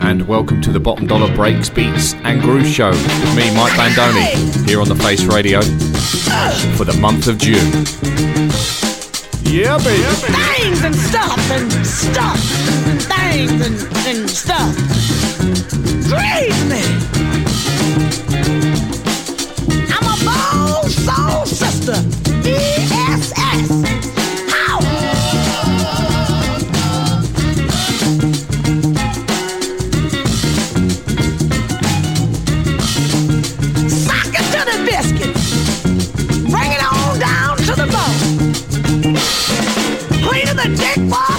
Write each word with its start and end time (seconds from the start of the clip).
And 0.00 0.26
welcome 0.26 0.60
to 0.62 0.72
the 0.72 0.80
Bottom 0.80 1.06
Dollar 1.06 1.32
Breaks, 1.36 1.68
Beats 1.68 2.14
and 2.14 2.40
Groove 2.40 2.66
Show 2.66 2.90
with 2.90 3.36
me, 3.36 3.54
Mike 3.54 3.72
Bandoni, 3.74 4.66
here 4.66 4.80
on 4.80 4.88
the 4.88 4.96
Face 4.96 5.24
Radio 5.24 5.60
for 6.76 6.84
the 6.84 6.96
month 7.00 7.28
of 7.28 7.38
June. 7.38 7.70
Yeah, 9.44 9.78
baby. 9.78 10.02
things 10.02 10.84
and 10.84 10.94
stuff 10.94 11.50
and 11.50 11.70
stuff 11.86 12.40
and 12.88 13.02
things 13.02 13.52
and, 13.60 13.76
and 14.06 14.30
stuff. 14.30 14.74
Praise 16.08 16.64
me. 16.64 16.82
I'm 19.92 20.06
a 20.06 20.16
bold 20.24 20.90
soul 20.90 21.46
sister. 21.46 21.96
ESS. 22.48 24.29
Cleaner 40.60 40.76
than 40.76 41.29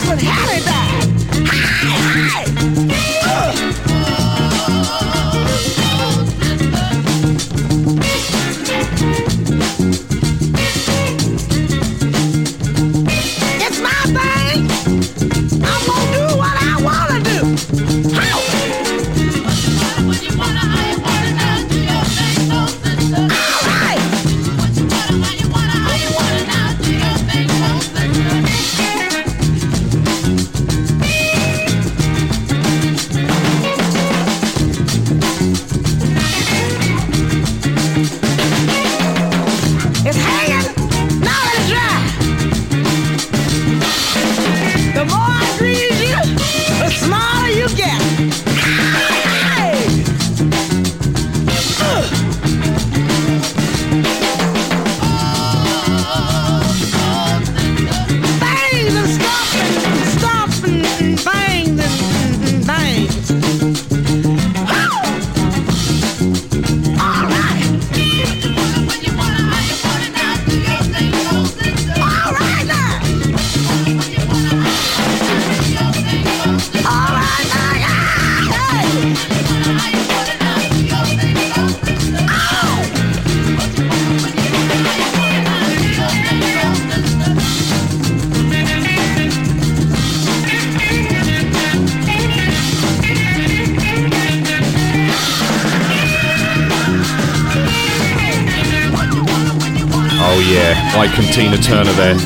Oh 100.34 100.40
yeah, 100.40 100.98
Ike 100.98 101.20
and 101.20 101.34
Tina 101.34 101.58
Turner 101.58 101.92
there 101.92 102.18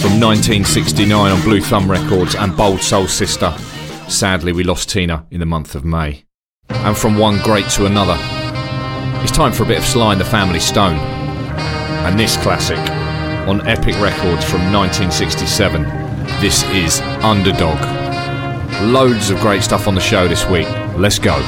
from 0.00 0.18
1969 0.18 1.30
on 1.30 1.42
Blue 1.42 1.60
Thumb 1.60 1.90
Records 1.90 2.34
and 2.34 2.56
Bold 2.56 2.80
Soul 2.80 3.06
Sister. 3.06 3.54
Sadly, 4.08 4.52
we 4.54 4.64
lost 4.64 4.88
Tina 4.88 5.26
in 5.30 5.38
the 5.38 5.44
month 5.44 5.74
of 5.74 5.84
May. 5.84 6.24
And 6.70 6.96
from 6.96 7.18
one 7.18 7.38
great 7.42 7.68
to 7.72 7.84
another, 7.84 8.16
it's 9.22 9.32
time 9.32 9.52
for 9.52 9.64
a 9.64 9.66
bit 9.66 9.76
of 9.76 9.84
Sly 9.84 10.12
and 10.12 10.20
the 10.20 10.24
Family 10.24 10.60
Stone. 10.60 10.96
And 10.96 12.18
this 12.18 12.38
classic 12.38 12.78
on 13.46 13.68
Epic 13.68 13.96
Records 14.00 14.42
from 14.42 14.72
1967. 14.72 15.82
This 16.40 16.62
is 16.70 17.02
Underdog. 17.22 17.78
Loads 18.80 19.28
of 19.28 19.38
great 19.40 19.62
stuff 19.62 19.86
on 19.86 19.94
the 19.94 20.00
show 20.00 20.26
this 20.26 20.46
week. 20.46 20.68
Let's 20.96 21.18
go. 21.18 21.38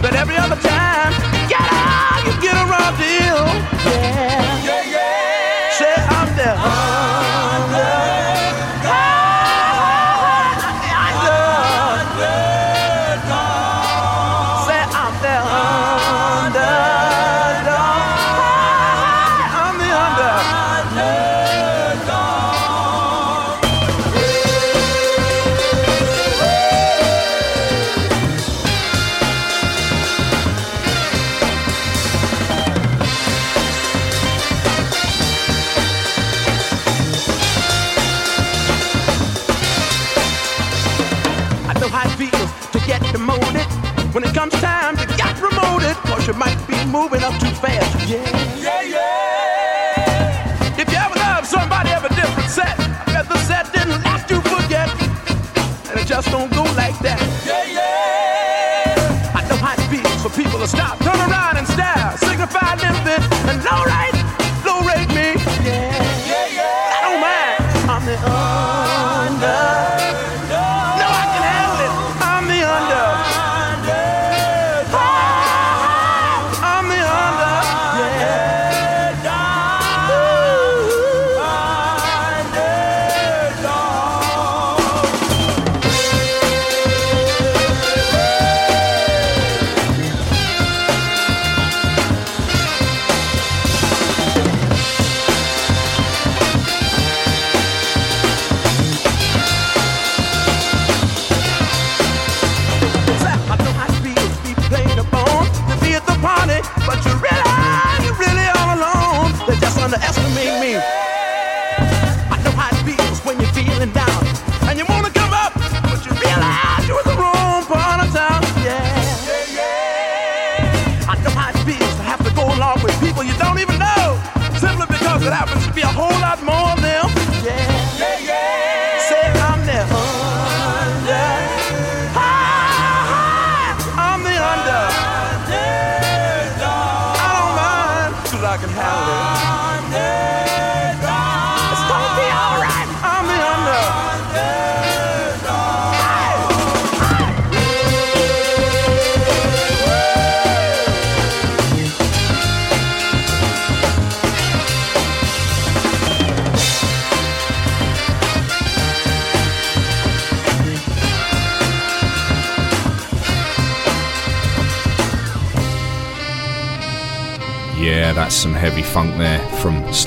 That 0.00 0.14
every 0.14 0.36
other 0.36 0.59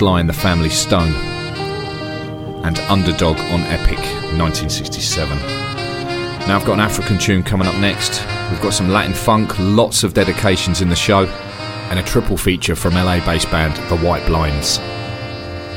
Sly 0.04 0.20
and 0.20 0.28
the 0.28 0.34
Family 0.34 0.70
Stone 0.70 1.14
and 2.66 2.78
Underdog 2.90 3.38
on 3.38 3.62
Epic 3.62 4.00
1967. 4.36 5.38
Now 6.46 6.58
I've 6.58 6.66
got 6.66 6.74
an 6.74 6.82
African 6.82 7.18
tune 7.18 7.42
coming 7.42 7.70
up 7.70 7.76
next. 7.76 8.20
We've 8.52 8.62
got 8.62 8.74
some 8.74 8.90
Latin 8.90 9.14
funk, 9.14 9.58
lots 9.60 10.04
of 10.04 10.14
dedications 10.14 10.82
in 10.82 10.90
the 10.90 10.96
show, 10.98 11.26
and 11.90 12.00
a 12.00 12.04
triple 12.04 12.36
feature 12.36 12.76
from 12.76 12.96
LA 12.96 13.24
based 13.26 13.50
band 13.50 13.78
The 13.90 13.96
White 14.06 14.26
Blinds. 14.26 14.82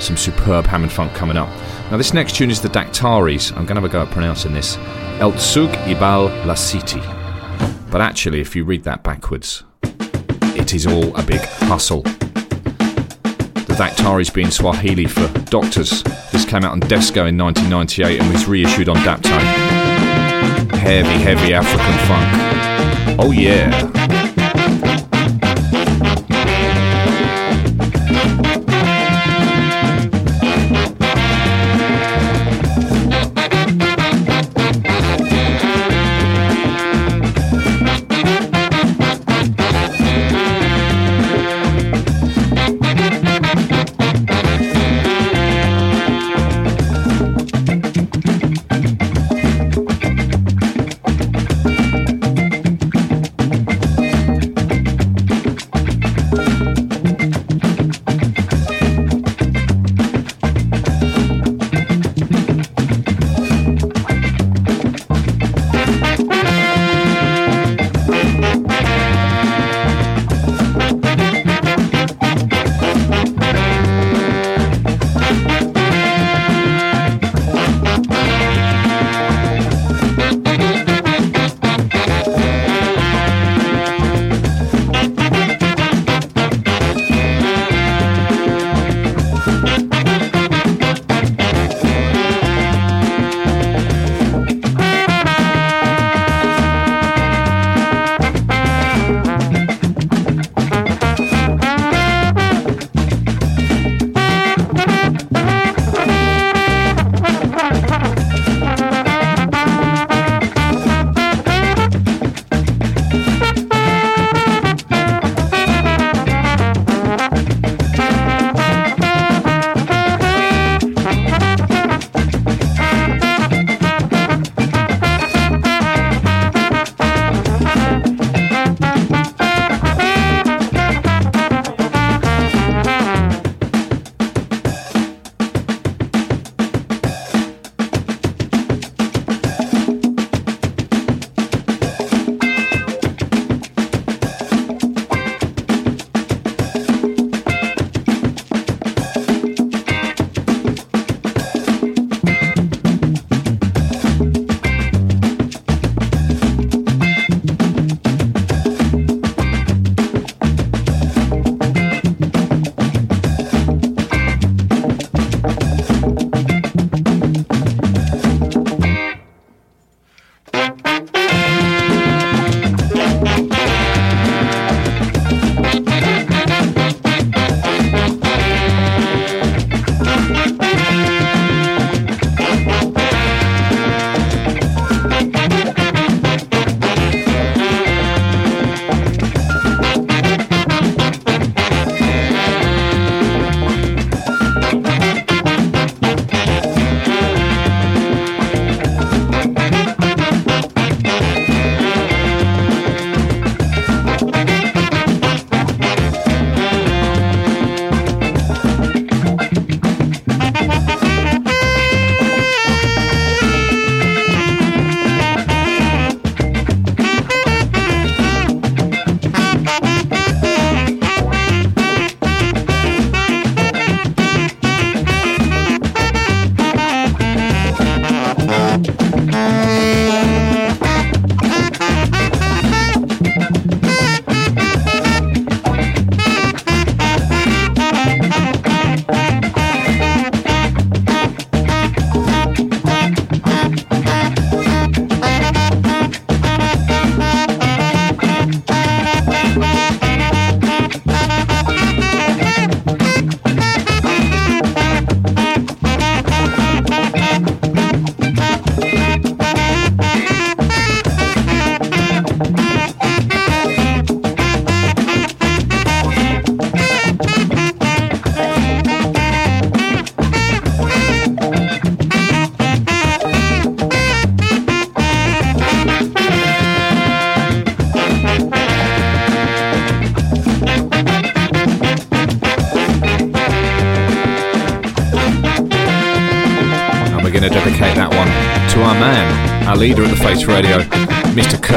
Some 0.04 0.16
superb 0.16 0.66
Hammond 0.66 0.90
funk 0.90 1.14
coming 1.14 1.36
up. 1.36 1.48
Now 1.92 1.96
this 1.96 2.12
next 2.12 2.34
tune 2.34 2.50
is 2.50 2.60
the 2.60 2.68
Daktaris. 2.68 3.52
I'm 3.52 3.64
going 3.64 3.76
to 3.76 3.82
have 3.82 3.84
a 3.84 3.88
go 3.88 4.02
at 4.02 4.10
pronouncing 4.10 4.52
this. 4.52 4.76
El 5.20 5.34
Tsug 5.34 5.70
Ibal 5.84 6.46
La 6.46 6.54
City. 6.54 7.00
But 7.92 8.00
actually, 8.00 8.40
if 8.40 8.56
you 8.56 8.64
read 8.64 8.82
that 8.82 9.04
backwards, 9.04 9.62
it 9.84 10.74
is 10.74 10.84
all 10.84 11.14
a 11.16 11.22
big 11.22 11.42
hustle. 11.42 12.02
The 13.76 13.82
Daktaris 13.82 14.32
being 14.32 14.50
Swahili 14.50 15.04
for 15.04 15.28
doctors. 15.50 16.02
This 16.32 16.46
came 16.46 16.64
out 16.64 16.72
on 16.72 16.80
Desco 16.80 17.28
in 17.28 17.36
1998 17.36 18.20
and 18.20 18.32
was 18.32 18.46
reissued 18.46 18.88
on 18.88 18.96
Daptone. 18.96 19.40
Heavy, 20.76 21.22
heavy 21.22 21.52
African 21.52 22.06
funk. 22.06 23.20
Oh 23.20 23.32
yeah. 23.32 24.15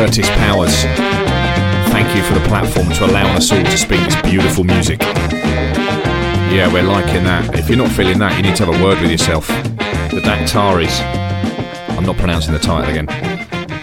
Curtis 0.10 0.30
Powers. 0.30 0.74
Thank 1.92 2.16
you 2.16 2.24
for 2.24 2.34
the 2.34 2.44
platform 2.48 2.90
to 2.94 3.06
allowing 3.06 3.36
us 3.36 3.52
all 3.52 3.64
to 3.64 3.78
speak 3.78 4.00
this 4.00 4.20
beautiful 4.24 4.64
music. 4.64 5.00
Yeah, 5.02 6.68
we're 6.74 6.82
liking 6.82 7.26
that. 7.26 7.54
If 7.54 7.70
you're 7.70 7.78
not 7.78 7.92
feeling 7.92 8.18
that, 8.18 8.36
you 8.36 8.42
need 8.42 8.56
to 8.56 8.66
have 8.66 8.82
a 8.82 8.84
word 8.84 9.00
with 9.02 9.12
yourself. 9.12 9.48
The 9.50 10.20
Daktaris. 10.24 11.00
I'm 11.96 12.06
not 12.06 12.18
pronouncing 12.18 12.54
the 12.54 12.60
title 12.60 12.90
again. 12.90 13.06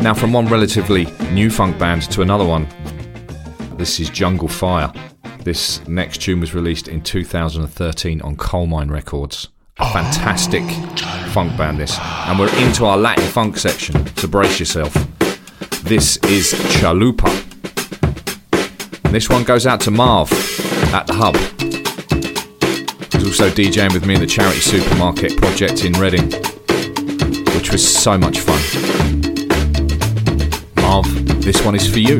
Now, 0.02 0.14
from 0.14 0.32
one 0.32 0.48
relatively 0.48 1.04
new 1.30 1.48
funk 1.48 1.78
band 1.78 2.10
to 2.10 2.22
another 2.22 2.44
one, 2.44 2.66
this 3.76 4.00
is 4.00 4.10
Jungle 4.10 4.48
Fire. 4.48 4.92
This 5.44 5.86
next 5.86 6.22
tune 6.22 6.40
was 6.40 6.56
released 6.56 6.88
in 6.88 7.02
2013 7.02 8.20
on 8.22 8.36
Coalmine 8.36 8.90
Records. 8.90 9.46
A 9.78 9.92
fantastic 9.92 10.64
funk 11.28 11.56
band, 11.56 11.78
this. 11.78 11.96
And 12.00 12.36
we're 12.36 12.52
into 12.56 12.84
our 12.84 12.96
Latin 12.96 13.26
funk 13.26 13.58
section, 13.58 14.04
so 14.16 14.26
brace 14.26 14.58
yourself. 14.58 15.05
This 15.86 16.16
is 16.24 16.52
Chalupa. 16.52 17.30
And 19.04 19.14
this 19.14 19.28
one 19.28 19.44
goes 19.44 19.68
out 19.68 19.80
to 19.82 19.92
Marv 19.92 20.32
at 20.92 21.06
the 21.06 21.14
Hub. 21.14 21.36
He's 23.12 23.24
also 23.24 23.48
DJing 23.48 23.92
with 23.92 24.04
me 24.04 24.14
in 24.14 24.20
the 24.20 24.26
Charity 24.26 24.58
Supermarket 24.58 25.36
project 25.36 25.84
in 25.84 25.92
Reading, 25.92 26.24
which 27.54 27.70
was 27.70 27.86
so 27.86 28.18
much 28.18 28.40
fun. 28.40 28.60
Marv, 30.82 31.06
this 31.44 31.64
one 31.64 31.76
is 31.76 31.88
for 31.88 32.00
you. 32.00 32.18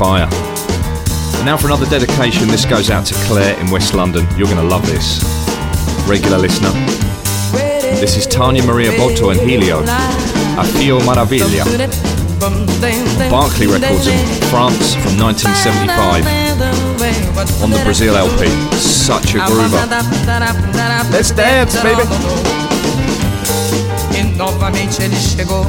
Fire. 0.00 0.28
And 1.36 1.44
now 1.44 1.58
for 1.58 1.66
another 1.66 1.84
dedication. 1.84 2.48
This 2.48 2.64
goes 2.64 2.88
out 2.88 3.04
to 3.04 3.14
Claire 3.26 3.60
in 3.60 3.70
West 3.70 3.92
London. 3.92 4.26
You're 4.34 4.46
going 4.46 4.56
to 4.56 4.62
love 4.62 4.86
this. 4.86 5.20
Regular 6.08 6.38
listener. 6.38 6.72
This 8.00 8.16
is 8.16 8.26
Tania 8.26 8.62
Maria 8.62 8.92
Botto 8.92 9.30
and 9.30 9.38
Helio. 9.38 9.80
A 9.82 10.64
Fio 10.64 11.00
Maravilha. 11.00 11.66
Barclay 13.28 13.66
Records 13.66 14.06
in 14.06 14.16
France 14.48 14.94
from 14.94 15.18
1975. 15.20 16.24
On 17.62 17.68
the 17.70 17.82
Brazil 17.84 18.16
LP. 18.16 18.48
Such 18.78 19.34
a 19.34 19.40
groover. 19.40 19.84
Let's 21.12 21.30
dance, 21.30 21.76
baby. 21.82 22.04
E 24.18 24.22
novamente 24.34 25.02
ele 25.02 25.16
chegou 25.16 25.66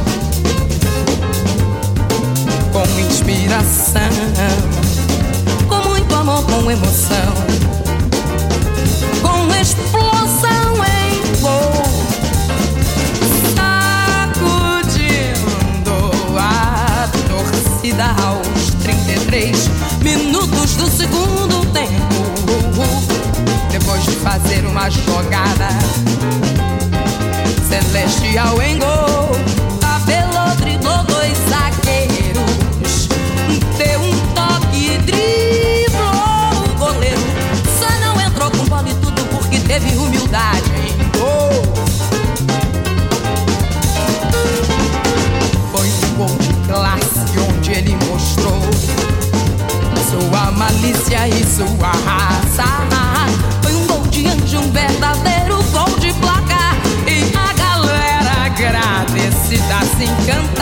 com 2.92 3.00
inspiração, 3.00 4.02
com 5.68 5.90
muito 5.90 6.14
amor, 6.14 6.44
com 6.44 6.70
emoção, 6.70 7.34
com 9.22 9.56
explosão 9.56 10.76
em 10.86 11.22
voo, 11.40 11.84
sacudindo 14.36 15.08
a 16.38 17.10
torcida 17.28 18.06
aos 18.24 18.74
33 18.84 19.70
minutos 20.02 20.76
do 20.76 20.88
segundo 20.88 21.66
tempo. 21.72 22.02
Depois 23.72 24.04
de 24.04 24.12
fazer 24.18 24.66
uma 24.66 24.90
jogada 24.90 25.70
celestial 27.70 28.62
em 28.62 28.80
gol. 28.80 29.61
Teve 39.72 39.96
humildade 39.96 40.70
gol. 41.18 41.64
Foi 45.72 45.88
um 45.88 46.16
gol 46.18 46.38
de 46.40 46.54
classe 46.68 47.40
onde 47.50 47.72
ele 47.72 47.96
mostrou 48.06 48.60
sua 50.10 50.52
malícia 50.52 51.26
e 51.30 51.46
sua 51.46 51.92
raça. 52.06 52.66
Foi 53.62 53.74
um 53.74 53.88
gol 53.88 54.02
de 54.08 54.28
anjo, 54.28 54.60
um 54.60 54.72
verdadeiro 54.74 55.64
gol 55.72 55.98
de 56.00 56.12
placar. 56.16 56.76
E 57.08 57.32
a 57.34 57.54
galera 57.54 58.48
agradecida 58.48 59.80
se 59.96 60.04
encantava. 60.04 60.61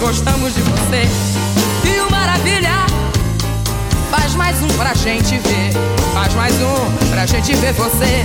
Gostamos 0.00 0.54
de 0.54 0.62
você. 0.62 1.02
O 2.00 2.10
maravilha, 2.10 2.86
faz 4.10 4.34
mais 4.34 4.62
um 4.62 4.68
pra 4.68 4.94
gente 4.94 5.36
ver. 5.38 5.72
Faz 6.14 6.32
mais 6.34 6.54
um 6.54 7.10
pra 7.10 7.26
gente 7.26 7.54
ver 7.56 7.74
você. 7.74 8.24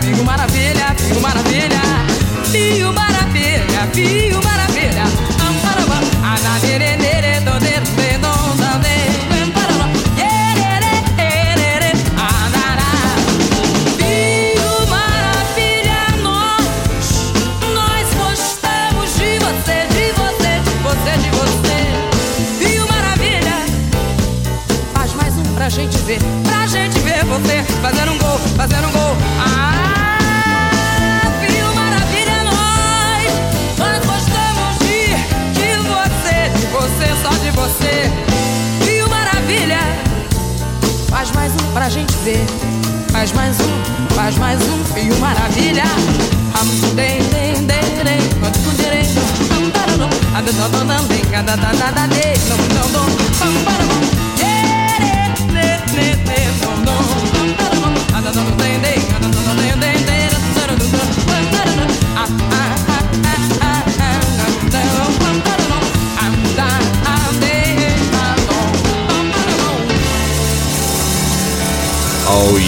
Figo 0.00 0.22
maravilha, 0.22 0.94
figo 0.98 1.20
maravilha, 1.20 1.80
fio 2.50 2.92
maravilha, 2.92 3.88
fio 3.92 4.42
maravilha. 4.42 5.04
Fio 5.04 7.03
você. 37.64 38.10
Fio 38.84 39.08
maravilha, 39.08 39.78
faz 41.08 41.30
mais 41.32 41.52
um 41.52 41.72
pra 41.72 41.88
gente 41.88 42.12
ver, 42.18 42.44
faz 43.10 43.32
mais 43.32 43.56
um, 43.60 44.14
faz 44.14 44.36
mais 44.36 44.60
um. 44.60 44.84
Fio 44.92 45.16
maravilha. 45.18 45.84
Am, 46.60 46.94
dem, 46.94 47.22
dem, 47.30 47.64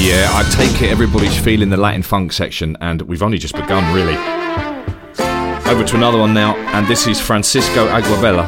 yeah, 0.07 0.31
I 0.33 0.49
take 0.55 0.83
it 0.83 0.91
everybody's 0.91 1.37
feeling 1.37 1.69
the 1.69 1.77
Latin 1.77 2.03
funk 2.03 2.33
section, 2.33 2.77
and 2.81 3.03
we've 3.03 3.25
only 3.25 3.39
just 3.39 3.57
begun, 3.57 3.93
really. 3.93 4.17
Over 5.69 5.83
to 5.83 5.97
another 5.97 6.19
one 6.19 6.33
now, 6.33 6.55
and 6.77 6.87
this 6.87 7.09
is 7.09 7.21
Francisco 7.21 7.89
Aguabella 7.89 8.47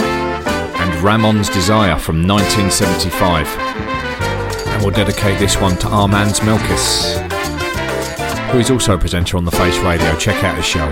and 0.00 1.04
Ramon's 1.04 1.50
Desire 1.50 1.98
from 1.98 2.26
1975. 2.26 3.46
And 4.68 4.82
we'll 4.82 4.94
dedicate 4.94 5.38
this 5.38 5.60
one 5.60 5.76
to 5.76 5.88
Armand 5.88 6.36
Melkis, 6.36 7.18
who 8.50 8.58
is 8.58 8.70
also 8.70 8.94
a 8.94 8.98
presenter 8.98 9.36
on 9.36 9.44
the 9.44 9.50
Face 9.50 9.78
Radio. 9.80 10.16
Check 10.16 10.42
out 10.42 10.56
his 10.56 10.64
show. 10.64 10.88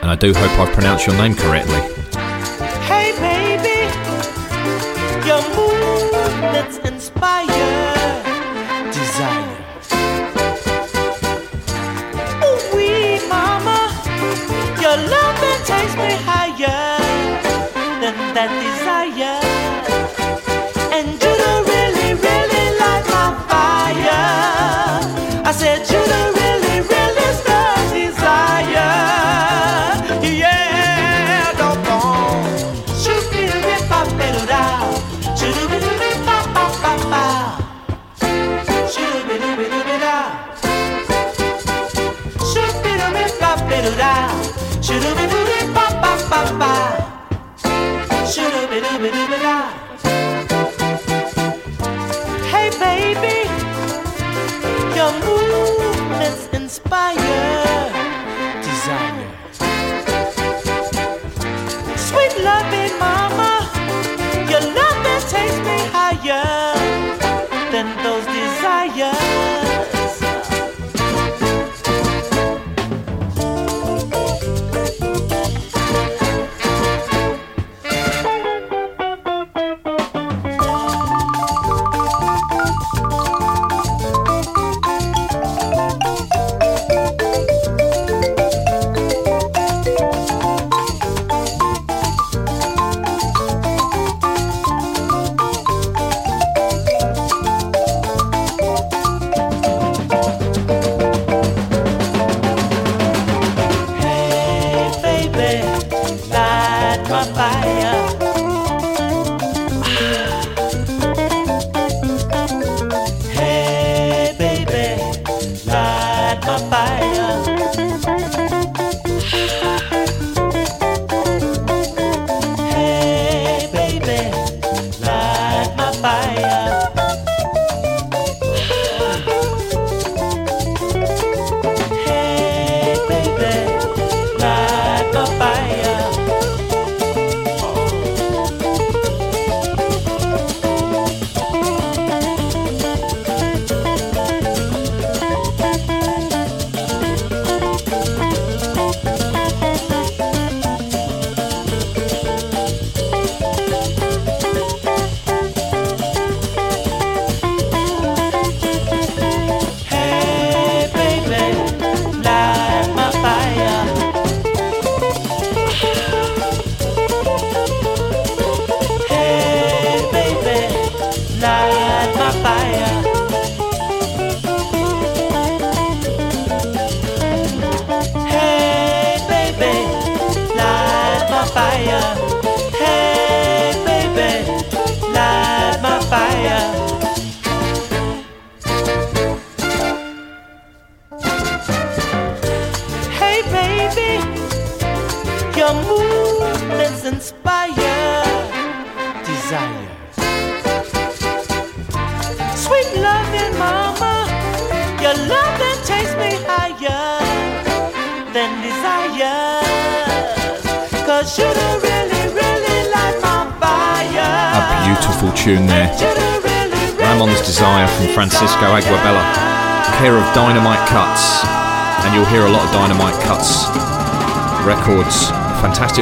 And 0.00 0.10
I 0.10 0.14
do 0.14 0.32
hope 0.32 0.58
I've 0.58 0.72
pronounced 0.72 1.06
your 1.06 1.16
name 1.16 1.34
correctly. 1.34 1.80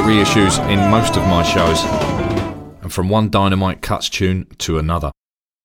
reissues 0.07 0.57
in 0.71 0.89
most 0.89 1.17
of 1.17 1.27
my 1.27 1.43
shows, 1.43 1.83
and 2.81 2.93
from 2.93 3.09
one 3.09 3.29
Dynamite 3.29 3.83
Cuts 3.83 4.09
tune 4.09 4.47
to 4.59 4.79
another. 4.79 5.11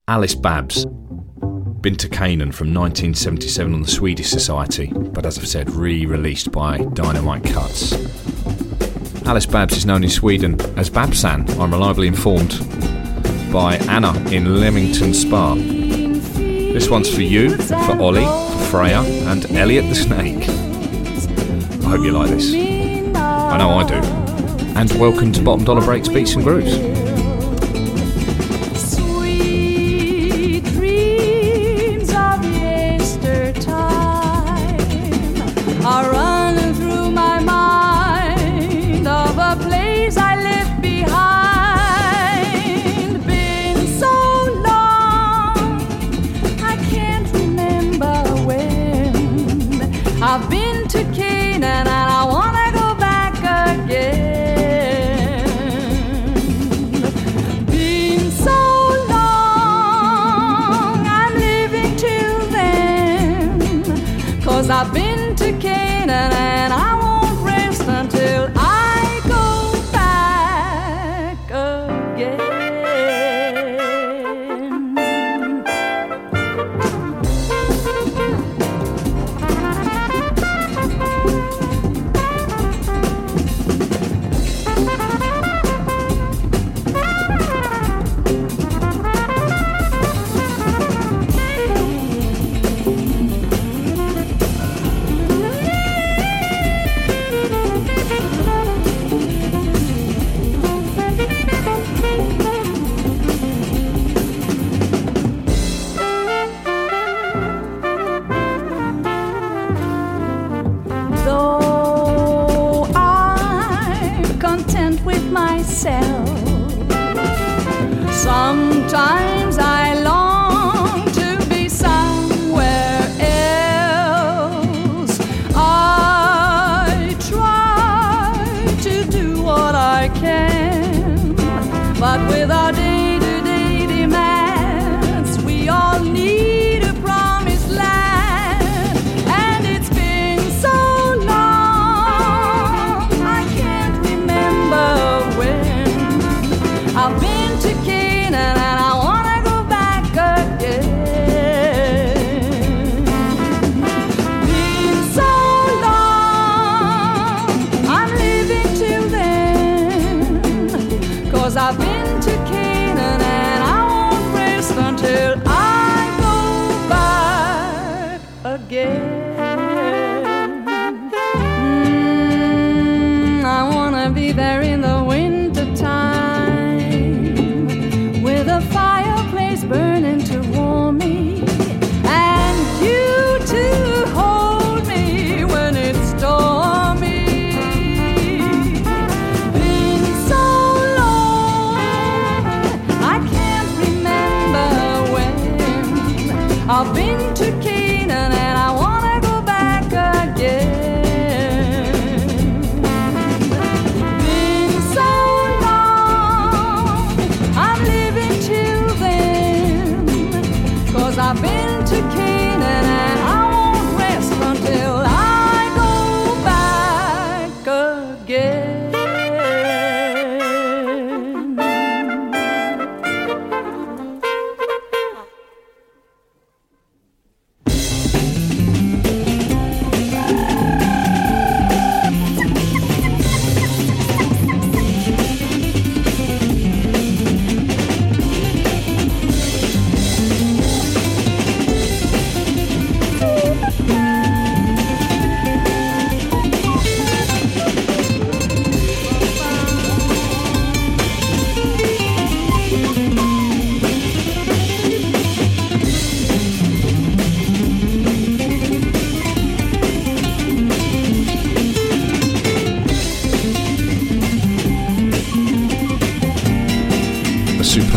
Alice 0.07 0.33
Babs, 0.33 0.83
been 1.81 1.95
to 1.97 2.09
Canaan 2.09 2.51
from 2.51 2.73
1977 2.73 3.71
on 3.71 3.83
the 3.83 3.87
Swedish 3.87 4.31
Society, 4.31 4.87
but 4.95 5.27
as 5.27 5.37
I've 5.37 5.47
said, 5.47 5.69
re 5.69 6.07
released 6.07 6.51
by 6.51 6.79
Dynamite 6.79 7.43
Cuts. 7.43 7.93
Alice 9.27 9.45
Babs 9.45 9.77
is 9.77 9.85
known 9.85 10.03
in 10.03 10.09
Sweden 10.09 10.59
as 10.75 10.89
Babsan, 10.89 11.47
I'm 11.59 11.71
reliably 11.71 12.07
informed, 12.07 12.57
by 13.53 13.75
Anna 13.89 14.11
in 14.31 14.59
Leamington 14.59 15.13
Spa. 15.13 15.53
This 15.53 16.89
one's 16.89 17.13
for 17.13 17.21
you, 17.21 17.57
for 17.57 17.99
Ollie, 18.01 18.25
for 18.25 18.65
Freya, 18.71 19.01
and 19.01 19.45
Elliot 19.51 19.87
the 19.87 19.95
Snake. 19.95 20.49
I 21.85 21.89
hope 21.91 22.03
you 22.03 22.11
like 22.11 22.31
this. 22.31 22.51
I 23.15 23.57
know 23.57 23.69
I 23.69 23.83
do 23.85 24.10
and 24.81 24.99
welcome 24.99 25.31
to 25.31 25.43
Bottom 25.43 25.63
Dollar 25.63 25.85
Breaks 25.85 26.09
Beats 26.09 26.33
and 26.33 26.43
Grooves. 26.43 26.90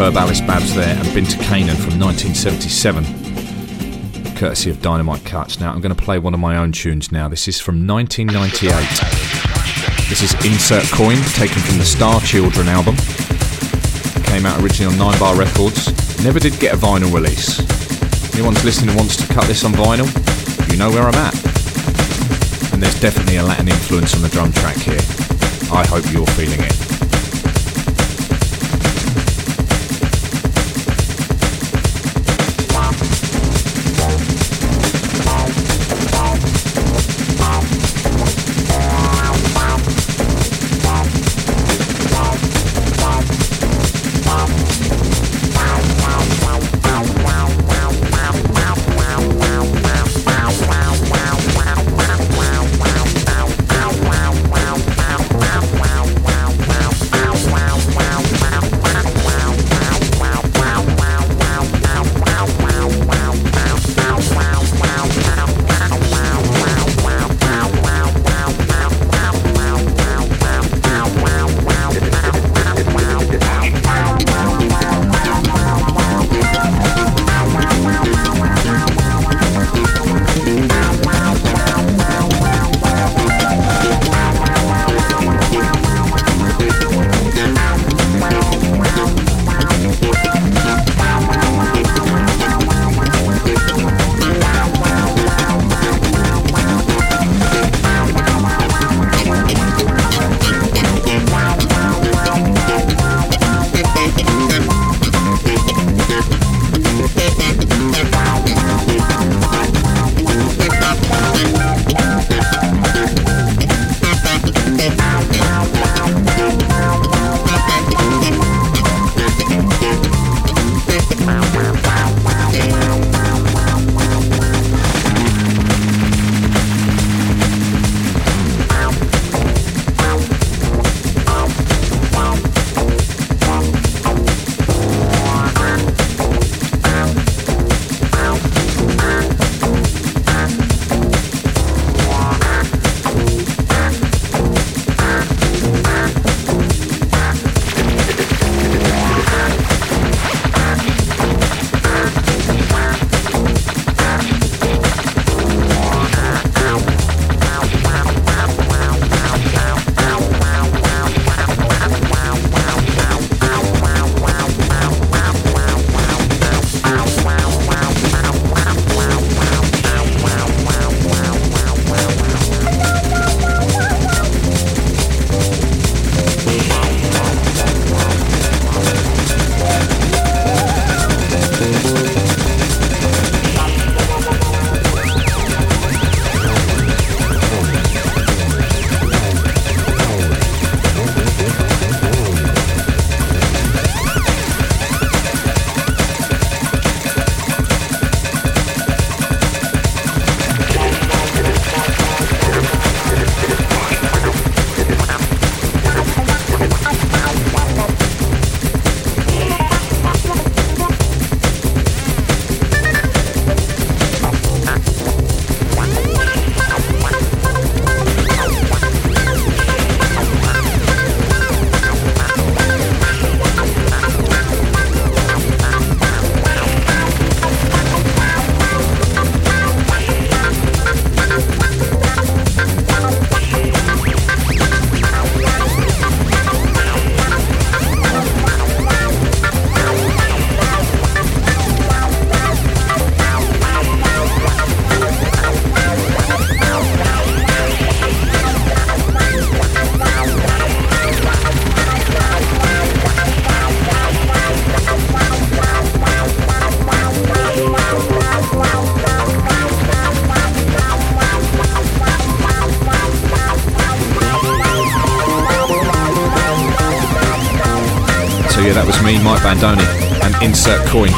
Herb 0.05 0.17
Alice 0.19 0.43
Babs 0.43 0.75
there 0.75 0.95
and 0.99 1.14
Been 1.14 1.25
to 1.25 1.38
Canaan 1.38 1.77
from 1.77 1.99
1977, 1.99 4.37
courtesy 4.37 4.69
of 4.69 4.83
Dynamite 4.83 5.25
Cuts. 5.25 5.59
Now 5.59 5.73
I'm 5.73 5.81
going 5.81 5.97
to 5.97 6.03
play 6.03 6.19
one 6.19 6.35
of 6.35 6.40
my 6.40 6.59
own 6.59 6.73
tunes 6.73 7.11
now. 7.11 7.27
This 7.27 7.49
is 7.49 7.59
from 7.59 7.87
1998. 7.87 8.75
This 10.11 10.21
is 10.21 10.35
Insert 10.45 10.85
Coin, 10.93 11.17
taken 11.33 11.62
from 11.62 11.79
the 11.79 11.87
Star 11.87 12.21
Children 12.21 12.69
album. 12.69 12.97
Came 14.27 14.45
out 14.45 14.62
originally 14.62 14.93
on 14.93 14.99
Nine 14.99 15.19
Bar 15.19 15.38
Records. 15.38 15.88
Never 16.23 16.38
did 16.38 16.61
get 16.61 16.75
a 16.75 16.77
vinyl 16.77 17.11
release. 17.11 17.61
Anyone's 18.35 18.62
listening 18.62 18.90
and 18.90 18.99
wants 18.99 19.17
to 19.17 19.27
cut 19.33 19.47
this 19.47 19.64
on 19.64 19.73
vinyl, 19.73 20.05
you 20.71 20.77
know 20.77 20.90
where 20.90 21.05
I'm 21.05 21.14
at. 21.14 21.35
And 22.75 22.83
there's 22.83 23.01
definitely 23.01 23.37
a 23.37 23.43
Latin 23.43 23.69
influence 23.69 24.14
on 24.14 24.21
the 24.21 24.29
drum 24.29 24.53
track 24.53 24.77
here. 24.77 25.01
I 25.73 25.87
hope 25.88 26.05
you're 26.12 26.27
feeling 26.37 26.61
it. 26.61 26.84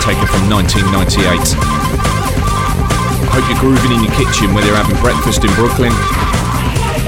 Taken 0.06 0.26
from 0.30 0.46
1998. 0.48 1.18
Hope 3.34 3.42
you're 3.50 3.58
grooving 3.58 3.90
in 3.90 4.06
your 4.06 4.14
kitchen 4.14 4.54
whether 4.54 4.68
you're 4.68 4.78
having 4.78 4.94
breakfast 5.02 5.42
in 5.42 5.50
Brooklyn 5.58 5.90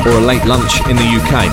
or 0.03 0.19
a 0.19 0.25
late 0.27 0.45
lunch 0.45 0.83
in 0.91 0.99
the 0.99 1.07
UK. 1.07 1.47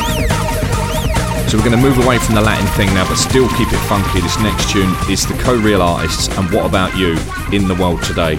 So 1.47 1.57
we're 1.57 1.63
going 1.69 1.77
to 1.77 1.85
move 1.85 2.03
away 2.03 2.17
from 2.17 2.33
the 2.33 2.41
Latin 2.41 2.65
thing 2.73 2.91
now, 2.95 3.07
but 3.07 3.17
still 3.17 3.47
keep 3.49 3.71
it 3.71 3.77
funky. 3.85 4.21
This 4.21 4.39
next 4.39 4.71
tune 4.71 4.89
is 5.07 5.27
the 5.27 5.35
Co-Real 5.43 5.83
Artists 5.83 6.35
and 6.35 6.51
What 6.51 6.65
About 6.65 6.97
You 6.97 7.15
in 7.53 7.67
the 7.67 7.75
World 7.75 8.01
Today. 8.01 8.37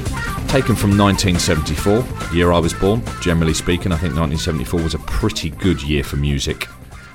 Taken 0.51 0.75
from 0.75 0.99
1974, 0.99 2.35
year 2.35 2.51
I 2.51 2.59
was 2.59 2.75
born. 2.75 3.03
Generally 3.23 3.55
speaking, 3.55 3.93
I 3.93 3.99
think 4.03 4.19
1974 4.19 4.83
was 4.83 4.95
a 4.95 4.99
pretty 5.07 5.51
good 5.51 5.81
year 5.81 6.03
for 6.03 6.17
music. 6.17 6.67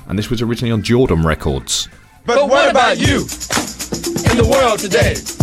And 0.08 0.18
this 0.18 0.30
was 0.30 0.42
originally 0.42 0.72
on 0.72 0.84
Jordan 0.84 1.24
Records. 1.24 1.90
But 2.26 2.48
what 2.48 2.72
about 2.72 2.98
you? 2.98 3.28
in 4.32 4.38
the 4.38 4.48
world 4.48 4.80
today? 4.80 5.41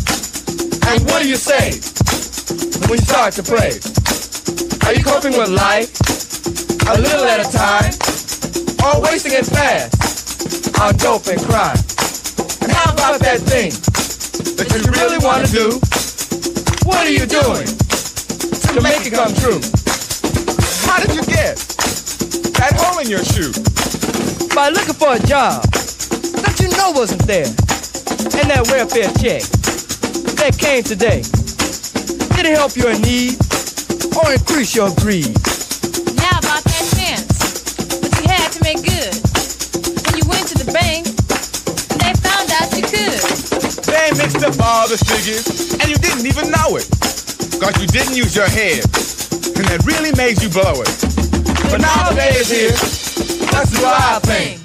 And 0.88 1.04
what 1.04 1.20
do 1.20 1.28
you 1.28 1.36
say 1.36 1.76
when 2.88 2.96
you 2.96 3.04
start 3.04 3.34
to 3.34 3.42
pray? 3.44 3.76
Are 4.88 4.96
you 4.96 5.04
coping 5.04 5.36
with 5.36 5.52
life 5.52 5.92
a 6.88 6.96
little 6.96 7.28
at 7.28 7.44
a 7.44 7.48
time? 7.52 7.92
Or 8.80 9.02
wasting 9.02 9.32
it 9.36 9.44
fast 9.44 10.80
on 10.80 10.96
dope 10.96 11.26
and 11.28 11.38
crime. 11.44 11.76
And 12.64 12.72
how 12.72 12.94
about 12.94 13.20
that 13.20 13.44
thing 13.44 13.68
that 14.56 14.64
you 14.72 14.80
really 14.96 15.20
want 15.20 15.44
to 15.44 15.52
do? 15.52 15.76
What 16.88 17.04
are 17.04 17.12
you 17.12 17.26
doing 17.28 17.68
to 17.68 18.80
make 18.80 19.04
it 19.04 19.12
come 19.12 19.36
true? 19.44 19.60
How 20.88 21.04
did 21.04 21.12
you 21.12 21.22
get 21.28 21.60
that 22.56 22.72
hole 22.80 22.98
in 23.00 23.10
your 23.10 23.24
shoe? 23.28 23.52
By 24.56 24.70
looking 24.70 24.94
for 24.94 25.12
a 25.12 25.20
job 25.20 25.68
that 25.68 26.56
you 26.58 26.70
know 26.78 26.92
wasn't 26.92 27.26
there. 27.26 27.52
And 28.40 28.48
that 28.48 28.64
welfare 28.72 29.12
check 29.20 29.57
that 30.38 30.56
came 30.56 30.82
today. 30.82 31.22
Did 32.38 32.46
it 32.46 32.54
help 32.54 32.78
your 32.78 32.94
need 33.02 33.34
or 34.14 34.30
increase 34.30 34.74
your 34.74 34.94
greed? 35.02 35.34
How 36.22 36.38
about 36.38 36.62
that 36.62 36.84
chance 36.94 37.26
but 37.98 38.10
you 38.22 38.26
had 38.30 38.50
to 38.54 38.60
make 38.62 38.78
good? 38.86 39.12
When 40.06 40.14
you 40.14 40.26
went 40.30 40.46
to 40.54 40.56
the 40.62 40.70
bank, 40.70 41.10
and 41.90 41.98
they 41.98 42.14
found 42.22 42.46
out 42.54 42.70
you 42.70 42.86
could. 42.86 43.18
They 43.82 44.14
mixed 44.14 44.42
up 44.46 44.54
all 44.62 44.86
the 44.86 44.98
figures, 44.98 45.74
and 45.82 45.90
you 45.90 45.98
didn't 45.98 46.26
even 46.26 46.54
know 46.54 46.78
it. 46.78 46.86
Cause 47.58 47.74
you 47.82 47.90
didn't 47.90 48.14
use 48.14 48.36
your 48.38 48.46
head, 48.46 48.86
and 49.58 49.66
that 49.74 49.82
really 49.82 50.14
made 50.14 50.38
you 50.40 50.48
blow 50.48 50.78
it. 50.78 50.90
But 51.66 51.82
now 51.82 52.10
the 52.10 52.14
day 52.14 52.38
is 52.38 52.48
here, 52.48 52.78
let's 53.50 53.74
do 53.74 53.84
our 53.84 54.20
thing. 54.20 54.60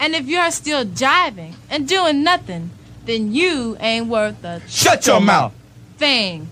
And 0.00 0.14
if 0.14 0.26
you're 0.26 0.50
still 0.50 0.84
jiving 0.84 1.54
and 1.70 1.86
doing 1.86 2.24
nothing, 2.24 2.70
then 3.04 3.32
you 3.34 3.76
ain't 3.80 4.06
worth 4.06 4.42
a 4.44 4.60
Shut 4.68 5.06
your 5.06 5.20
mouth. 5.20 5.52
thing. 5.98 6.48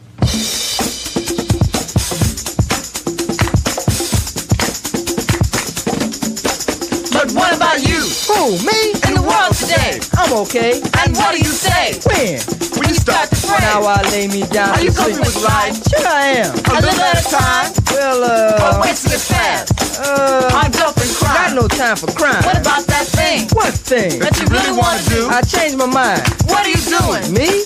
But 7.13 7.31
what 7.37 7.55
about 7.55 7.83
you? 7.87 8.01
Who, 8.33 8.57
me? 8.65 8.97
In 9.07 9.15
the 9.21 9.25
world 9.25 9.53
today. 9.55 10.01
I'm 10.17 10.33
okay. 10.49 10.81
And 11.05 11.15
what 11.15 11.37
do 11.37 11.39
you 11.39 11.53
say? 11.53 11.93
When? 12.09 12.41
When 12.81 12.89
you 12.89 12.97
start 12.97 13.29
to 13.31 13.37
pray, 13.37 13.61
Now 13.61 13.83
I 13.85 14.01
lay 14.11 14.27
me 14.29 14.43
down 14.49 14.71
are 14.71 14.81
you 14.83 14.91
to 14.91 14.97
coming 14.97 15.15
sleep. 15.21 15.27
with 15.29 15.45
life? 15.45 15.77
Sure 15.93 16.09
I 16.09 16.25
am. 16.41 16.53
A 16.57 16.81
little 16.81 17.05
at 17.05 17.21
a 17.21 17.27
time, 17.29 17.69
Well, 17.93 18.25
or 18.25 18.61
uh, 18.61 18.81
wasting 18.83 19.13
it 19.13 19.21
fast 19.21 19.82
uh, 19.99 20.61
on 20.65 20.71
dope 20.73 20.97
and 20.97 21.13
got 21.21 21.55
no 21.55 21.69
time 21.69 21.97
for 21.97 22.11
crime. 22.13 22.43
What 22.45 22.59
about 22.61 22.87
that 22.87 23.07
thing 23.07 23.49
What 23.53 23.75
thing? 23.75 24.21
that 24.21 24.39
you 24.41 24.47
really 24.49 24.73
want 24.77 25.03
to 25.03 25.09
do? 25.11 25.29
I 25.29 25.43
changed 25.43 25.77
my 25.77 25.87
mind. 25.87 26.23
What 26.49 26.65
are 26.67 26.73
you 26.73 26.83
doing 26.87 27.25
Me? 27.35 27.65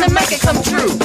to 0.00 0.08
make 0.14 0.32
it 0.32 0.40
come 0.40 0.56
true? 0.62 0.96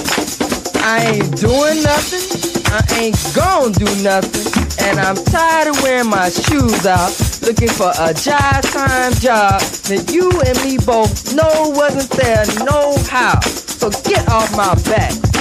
I 0.81 1.19
ain't 1.19 1.35
doing 1.37 1.83
nothing. 1.83 2.23
I 2.71 2.81
ain't 2.99 3.17
gonna 3.35 3.73
do 3.73 3.85
nothing. 4.03 4.45
And 4.87 4.99
I'm 4.99 5.15
tired 5.15 5.67
of 5.67 5.81
wearing 5.83 6.09
my 6.09 6.29
shoes 6.29 6.85
out, 6.85 7.11
looking 7.41 7.69
for 7.69 7.91
a 7.99 8.13
job 8.13 8.63
time 8.63 9.13
job 9.13 9.59
that 9.89 10.11
you 10.13 10.29
and 10.45 10.55
me 10.63 10.77
both 10.77 11.33
know 11.35 11.73
wasn't 11.75 12.09
there 12.11 12.45
no 12.63 12.95
how. 13.09 13.39
So 13.41 13.89
get 14.03 14.29
off 14.29 14.55
my 14.55 14.75
back. 14.89 15.34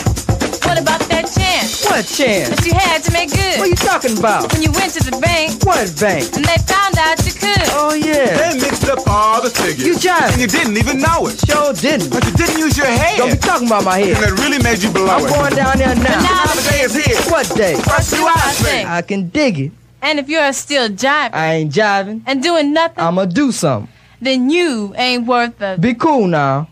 What 0.74 0.82
about 0.82 1.06
that 1.06 1.30
chance 1.30 1.86
What 1.86 2.02
chance? 2.02 2.50
that 2.50 2.66
you 2.66 2.74
had 2.74 2.98
to 3.06 3.12
make 3.14 3.30
good? 3.30 3.62
What 3.62 3.70
you 3.70 3.78
talking 3.78 4.18
about? 4.18 4.50
When 4.52 4.58
you 4.58 4.72
went 4.74 4.90
to 4.98 5.06
the 5.06 5.14
bank 5.22 5.62
What 5.62 5.86
bank? 6.02 6.26
and 6.34 6.42
they 6.42 6.58
found 6.66 6.98
out 6.98 7.14
you 7.22 7.30
could. 7.30 7.62
Oh 7.78 7.94
yeah. 7.94 8.34
They 8.50 8.58
mixed 8.58 8.82
up 8.90 8.98
all 9.06 9.38
the 9.38 9.50
figures, 9.54 9.86
You 9.86 9.94
jive. 9.94 10.34
and 10.34 10.40
you 10.42 10.48
didn't 10.50 10.74
even 10.76 10.98
know 10.98 11.30
it. 11.30 11.38
Sure 11.46 11.70
didn't. 11.78 12.10
But 12.10 12.26
you 12.26 12.32
didn't 12.34 12.58
use 12.58 12.74
your 12.76 12.90
head. 12.90 13.18
Don't 13.22 13.30
be 13.30 13.38
talking 13.38 13.68
about 13.70 13.84
my 13.86 14.02
head. 14.02 14.18
and 14.18 14.18
head. 14.18 14.34
that 14.34 14.42
really 14.42 14.58
made 14.66 14.82
you 14.82 14.90
blow 14.90 15.06
I'm 15.14 15.22
it. 15.22 15.30
going 15.30 15.54
down 15.54 15.78
there 15.78 15.94
now. 15.94 16.18
now 16.18 16.42
Now 16.42 16.54
the 16.58 16.66
day 16.74 16.80
is 16.82 16.94
here. 16.98 17.22
What 17.30 17.46
day? 17.54 17.78
Let's 17.86 18.10
do 18.10 18.26
our 18.26 18.50
thing. 18.66 18.86
I 18.90 19.02
can 19.02 19.28
dig 19.30 19.70
it. 19.70 19.72
And 20.02 20.18
if 20.18 20.28
you're 20.28 20.52
still 20.52 20.88
jiving 20.90 21.34
I 21.38 21.54
ain't 21.62 21.70
jiving. 21.72 22.22
and 22.26 22.42
doing 22.42 22.72
nothing, 22.74 22.98
I'ma 22.98 23.26
do 23.30 23.52
something. 23.52 23.86
then 24.20 24.50
you 24.50 24.90
ain't 24.98 25.22
worth 25.30 25.54
a 25.62 25.78
Be 25.78 25.94
cool 25.94 26.26
now. 26.26 26.66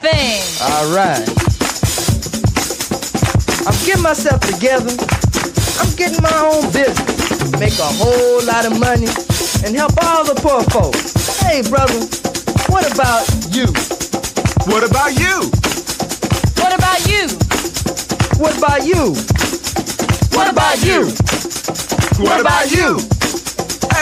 thing. 0.00 0.40
All 0.64 0.88
right. 0.96 1.20
I'm 3.90 4.02
myself 4.02 4.40
together. 4.40 4.94
I'm 5.80 5.90
getting 5.96 6.22
my 6.22 6.38
own 6.38 6.70
business. 6.72 7.50
Make 7.58 7.76
a 7.78 7.90
whole 7.98 8.44
lot 8.46 8.64
of 8.64 8.78
money 8.78 9.08
and 9.64 9.74
help 9.74 9.92
all 10.04 10.24
the 10.24 10.34
poor 10.36 10.62
folks. 10.70 11.40
Hey, 11.40 11.62
brother, 11.62 11.98
what 12.70 12.86
about 12.92 13.26
you? 13.50 13.66
What 14.70 14.88
about 14.88 15.18
you? 15.18 15.50
What 16.62 16.72
about 16.78 17.06
you? 17.08 17.26
What 18.38 18.56
about 18.56 18.86
you? 18.86 19.14
What 20.30 20.48
about 20.50 20.84
you? 20.84 21.10
What 22.22 22.40
about 22.40 22.70
you? 22.70 23.21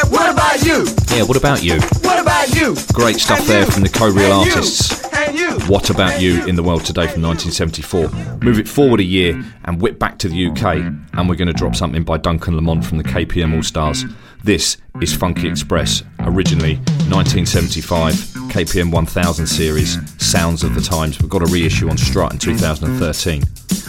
Hey, 0.00 0.08
what 0.08 0.30
about 0.32 0.62
you? 0.64 0.86
Yeah, 1.14 1.24
what 1.24 1.36
about 1.36 1.62
you? 1.62 1.78
What 2.00 2.18
about 2.20 2.54
you? 2.54 2.74
Great 2.94 3.16
stuff 3.16 3.40
And 3.40 3.48
there 3.48 3.64
you? 3.64 3.70
from 3.70 3.82
the 3.82 3.88
co-real 3.90 4.32
And 4.40 4.48
artists. 4.50 5.04
And 5.12 5.38
you? 5.38 5.50
What 5.68 5.90
About 5.90 6.20
You 6.20 6.46
in 6.46 6.56
the 6.56 6.62
World 6.62 6.84
Today 6.86 7.06
from 7.06 7.20
1974. 7.22 8.08
Move 8.42 8.58
it 8.58 8.66
forward 8.66 9.00
a 9.00 9.04
year 9.04 9.42
and 9.64 9.78
whip 9.80 9.98
back 9.98 10.16
to 10.20 10.28
the 10.28 10.46
UK, 10.46 10.76
and 11.12 11.28
we're 11.28 11.34
going 11.34 11.48
to 11.48 11.52
drop 11.52 11.76
something 11.76 12.02
by 12.02 12.16
Duncan 12.16 12.56
Lamont 12.56 12.82
from 12.84 12.96
the 12.96 13.04
KPM 13.04 13.54
All 13.54 13.62
Stars. 13.62 14.04
This 14.42 14.78
is 15.02 15.14
Funky 15.14 15.48
Express, 15.48 16.02
originally 16.20 16.76
1975 17.10 18.14
KPM 18.50 18.90
1000 18.90 19.46
series, 19.46 19.98
Sounds 20.24 20.64
of 20.64 20.74
the 20.74 20.80
Times. 20.80 21.20
We've 21.20 21.28
got 21.30 21.42
a 21.42 21.52
reissue 21.52 21.90
on 21.90 21.98
Strut 21.98 22.32
in 22.32 22.38
2013. 22.38 23.42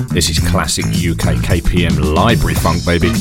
This 0.09 0.30
is 0.30 0.39
classic 0.39 0.86
UK 0.86 1.38
KPM 1.38 2.14
library 2.14 2.55
funk, 2.55 2.86
baby. 2.86 3.12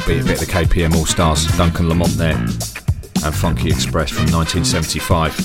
Can't 0.00 0.08
beat 0.08 0.22
a 0.22 0.24
bit 0.24 0.40
of 0.40 0.46
the 0.46 0.52
KPM 0.52 0.94
All 0.94 1.06
Stars, 1.06 1.46
Duncan 1.56 1.88
Lamont 1.88 2.12
there, 2.12 2.36
and 2.36 3.34
Funky 3.34 3.68
Express 3.68 4.10
from 4.10 4.26
1975. 4.32 5.36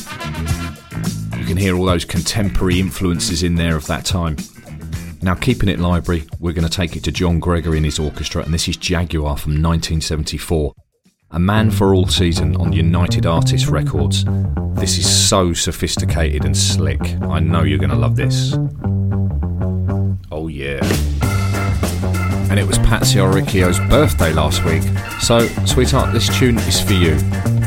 You 1.37 1.45
can 1.45 1.57
hear 1.57 1.75
all 1.75 1.85
those 1.85 2.05
contemporary 2.05 2.79
influences 2.79 3.43
in 3.43 3.55
there 3.55 3.75
of 3.75 3.85
that 3.87 4.05
time. 4.05 4.37
Now, 5.21 5.35
keeping 5.35 5.69
it 5.69 5.79
library, 5.79 6.23
we're 6.39 6.53
going 6.53 6.67
to 6.67 6.71
take 6.71 6.95
it 6.95 7.03
to 7.05 7.11
John 7.11 7.39
Gregory 7.39 7.77
and 7.77 7.85
his 7.85 7.99
orchestra, 7.99 8.43
and 8.43 8.53
this 8.53 8.67
is 8.67 8.77
Jaguar 8.77 9.37
from 9.37 9.53
1974. 9.53 10.73
A 11.31 11.39
Man 11.39 11.71
for 11.71 11.93
All 11.93 12.07
Season 12.07 12.55
on 12.55 12.71
United 12.71 13.25
Artists 13.25 13.67
Records. 13.67 14.25
This 14.75 14.97
is 14.97 15.27
so 15.27 15.53
sophisticated 15.53 16.45
and 16.45 16.55
slick. 16.55 17.01
I 17.23 17.39
know 17.39 17.63
you're 17.63 17.79
going 17.79 17.89
to 17.89 17.95
love 17.95 18.15
this. 18.15 18.55
Patsy 22.95 23.19
Auricchio's 23.19 23.77
birthday 23.89 24.31
last 24.31 24.63
week, 24.63 24.81
so, 25.19 25.45
sweetheart, 25.65 26.13
this 26.13 26.29
tune 26.39 26.57
is 26.59 26.79
for 26.79 26.93
you. 26.93 27.11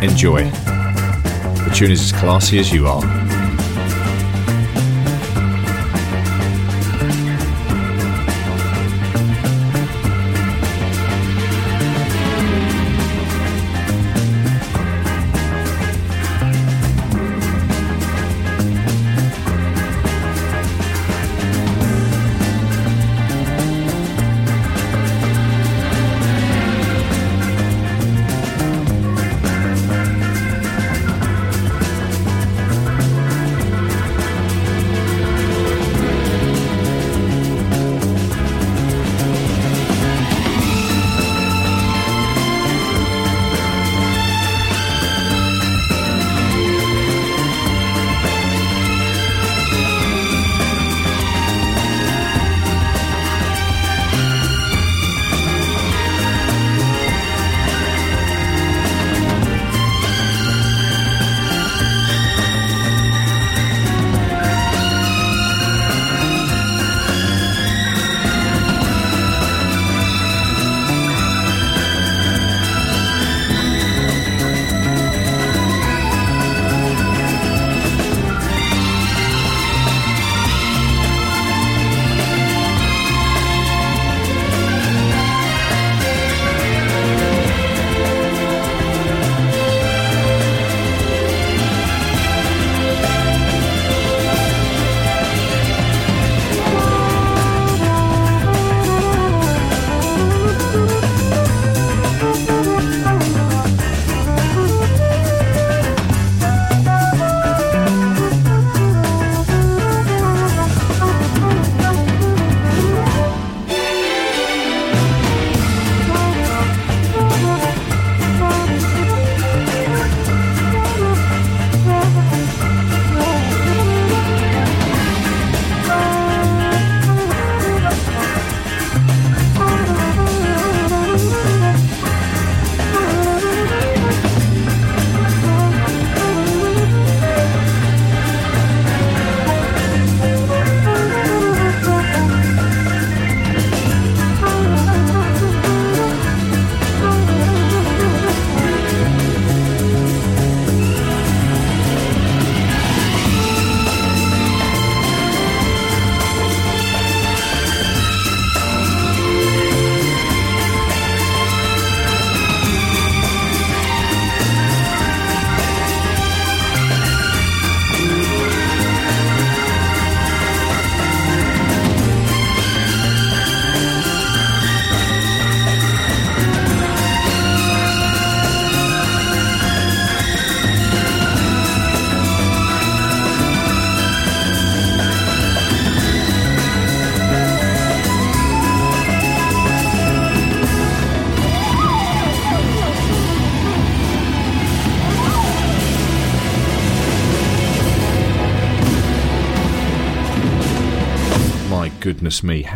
Enjoy. 0.01 0.43
The 0.49 1.71
tune 1.75 1.91
is 1.91 2.01
as 2.01 2.19
classy 2.19 2.59
as 2.59 2.73
you 2.73 2.87
are. 2.87 3.18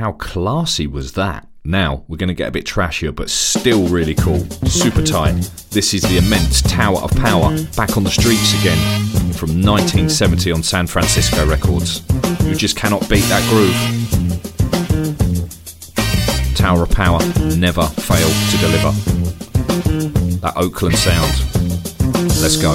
How 0.03 0.11
classy 0.11 0.89
was 0.89 1.13
that? 1.13 1.47
Now, 1.65 2.03
we're 2.09 2.17
going 2.17 2.27
to 2.27 2.35
get 2.35 2.49
a 2.49 2.51
bit 2.51 2.67
trashier, 2.67 3.15
but 3.15 3.31
still 3.31 3.87
really 3.87 4.17
cool. 4.17 4.41
Super 4.67 5.01
tight. 5.01 5.35
This 5.71 5.95
is 5.95 6.03
the 6.03 6.19
immense 6.19 6.61
Tower 6.61 6.99
of 6.99 7.13
Power, 7.13 7.57
back 7.77 7.97
on 7.97 8.03
the 8.03 8.11
streets 8.11 8.53
again, 8.61 8.77
from 9.33 9.63
1970 9.63 10.51
on 10.51 10.65
San 10.65 10.89
Francisco 10.89 11.47
Records. 11.47 12.03
You 12.43 12.57
just 12.57 12.77
cannot 12.77 13.09
beat 13.09 13.23
that 13.29 13.49
groove. 13.49 13.77
Tower 16.57 16.83
of 16.83 16.91
Power 16.91 17.21
never 17.55 17.87
failed 17.87 18.35
to 18.51 18.57
deliver. 18.59 18.91
That 20.41 20.55
Oakland 20.57 20.97
sound. 20.97 21.31
Let's 22.43 22.57
go. 22.57 22.75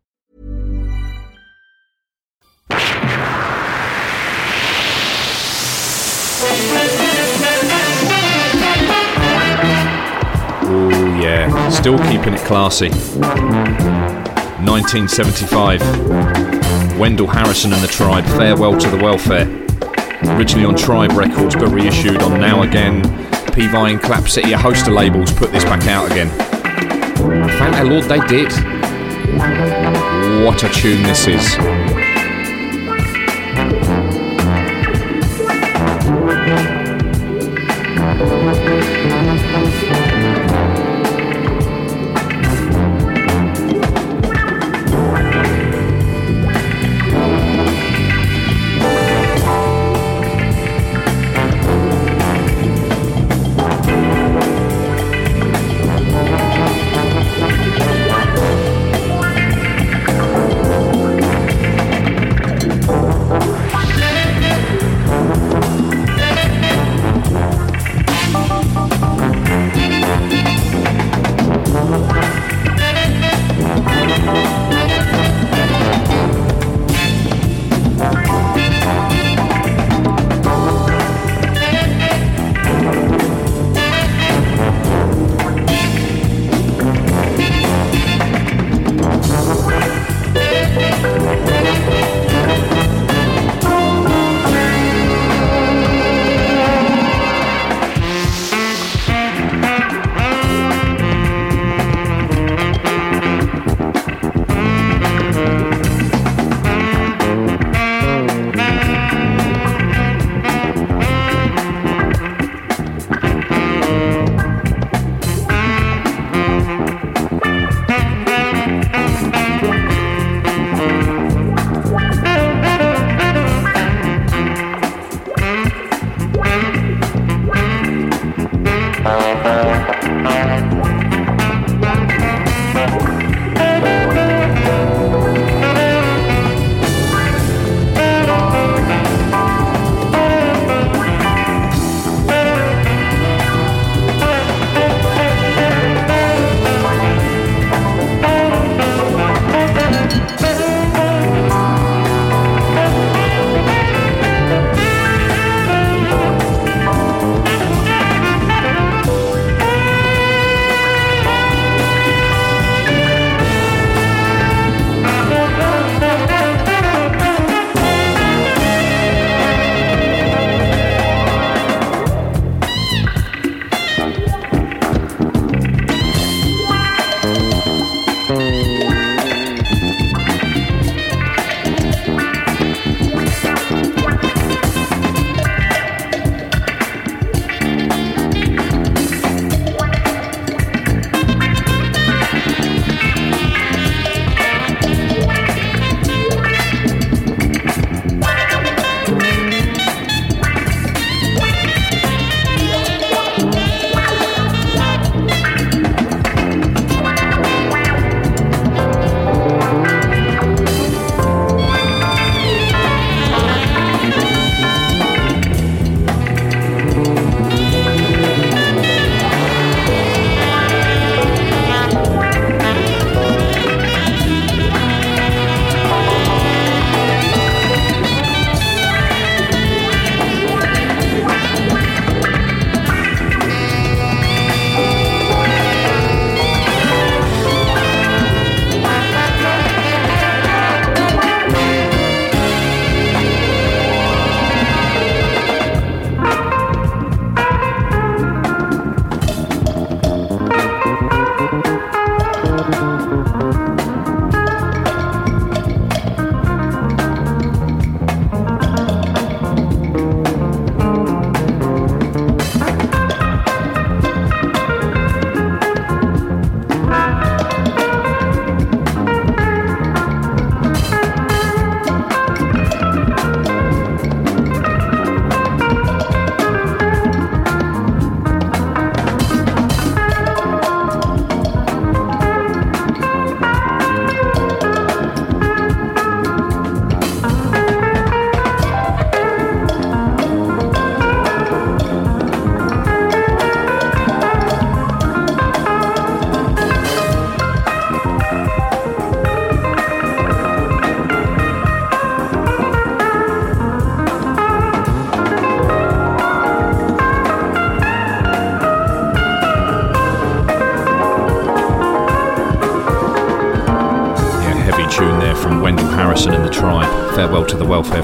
Oh, 10.73 11.19
yeah. 11.21 11.69
Still 11.69 11.97
keeping 11.99 12.33
it 12.33 12.41
classy. 12.41 12.89
1975. 12.89 15.81
Wendell 16.97 17.27
Harrison 17.27 17.73
and 17.73 17.83
the 17.83 17.87
Tribe, 17.87 18.25
Farewell 18.25 18.79
to 18.79 18.89
the 18.89 18.97
Welfare. 18.97 19.47
Originally 20.35 20.65
on 20.65 20.75
Tribe 20.75 21.11
Records, 21.11 21.55
but 21.55 21.69
reissued 21.69 22.21
on 22.21 22.39
Now 22.39 22.61
Again. 22.63 23.03
P-Vine, 23.53 23.99
Clap 23.99 24.27
City, 24.27 24.53
a 24.53 24.57
host 24.57 24.87
of 24.87 24.93
labels 24.93 25.31
put 25.33 25.51
this 25.51 25.63
back 25.65 25.85
out 25.87 26.09
again. 26.11 26.29
Thank 27.17 27.75
the 27.75 27.83
Lord 27.83 28.05
they 28.05 28.19
did. 28.27 28.51
What 30.45 30.63
a 30.63 30.69
tune 30.69 31.03
this 31.03 31.27
is. 31.27 31.57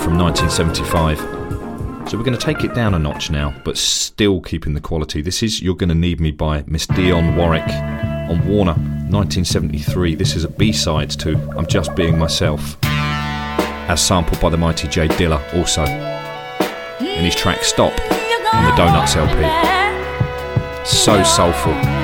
from 0.08 0.18
1975. 0.18 1.20
So 2.10 2.18
we're 2.18 2.24
going 2.24 2.38
to 2.38 2.46
take 2.46 2.64
it 2.64 2.74
down 2.74 2.94
a 2.94 3.00
notch 3.00 3.30
now, 3.30 3.54
but 3.66 3.78
still 3.78 4.40
keeping 4.40 4.74
the 4.74 4.80
quality. 4.80 5.22
This 5.22 5.44
is 5.44 5.62
You're 5.62 5.76
Gonna 5.76 5.96
Need 5.96 6.22
Me 6.22 6.32
by 6.32 6.64
Miss 6.66 6.88
Dionne 6.88 7.36
Warwick 7.36 7.68
on 7.68 8.48
Warner, 8.48 8.76
1973. 8.76 10.16
This 10.16 10.38
is 10.38 10.46
a 10.46 10.48
B-side 10.48 11.10
to 11.20 11.36
I'm 11.58 11.68
Just 11.68 11.94
Being 11.94 12.18
Myself, 12.18 12.78
as 12.84 14.02
sampled 14.02 14.40
by 14.40 14.50
the 14.50 14.56
mighty 14.56 14.88
J 14.88 15.10
Dilla 15.10 15.42
also, 15.54 15.84
in 15.84 17.26
his 17.26 17.36
track 17.36 17.66
Stop 17.66 17.92
on 18.54 18.64
the 18.64 18.74
Donuts 18.78 19.18
LP. 19.18 20.86
So 20.86 21.22
soulful. 21.24 21.97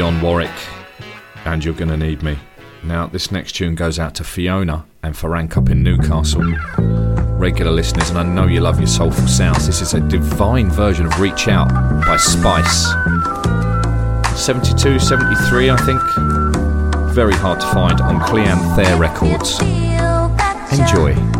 Dionne 0.00 0.22
Warwick, 0.22 0.50
and 1.44 1.62
you're 1.62 1.74
going 1.74 1.90
to 1.90 1.96
need 1.98 2.22
me. 2.22 2.38
Now, 2.82 3.06
this 3.06 3.30
next 3.30 3.52
tune 3.52 3.74
goes 3.74 3.98
out 3.98 4.14
to 4.14 4.24
Fiona 4.24 4.86
and 5.02 5.14
Farank 5.14 5.58
up 5.58 5.68
in 5.68 5.82
Newcastle. 5.82 6.42
Regular 7.36 7.70
listeners, 7.70 8.08
and 8.08 8.18
I 8.18 8.22
know 8.22 8.46
you 8.46 8.60
love 8.60 8.78
your 8.78 8.86
soulful 8.86 9.28
sounds, 9.28 9.66
this 9.66 9.82
is 9.82 9.92
a 9.92 10.00
divine 10.00 10.70
version 10.70 11.04
of 11.04 11.20
Reach 11.20 11.48
Out 11.48 11.68
by 12.06 12.16
Spice. 12.16 12.86
72, 14.42 14.98
73, 14.98 15.68
I 15.68 15.76
think. 15.76 16.00
Very 17.12 17.34
hard 17.34 17.60
to 17.60 17.66
find 17.66 18.00
on 18.00 18.26
Cleanne 18.26 18.98
Records. 18.98 19.60
Enjoy. 20.80 21.39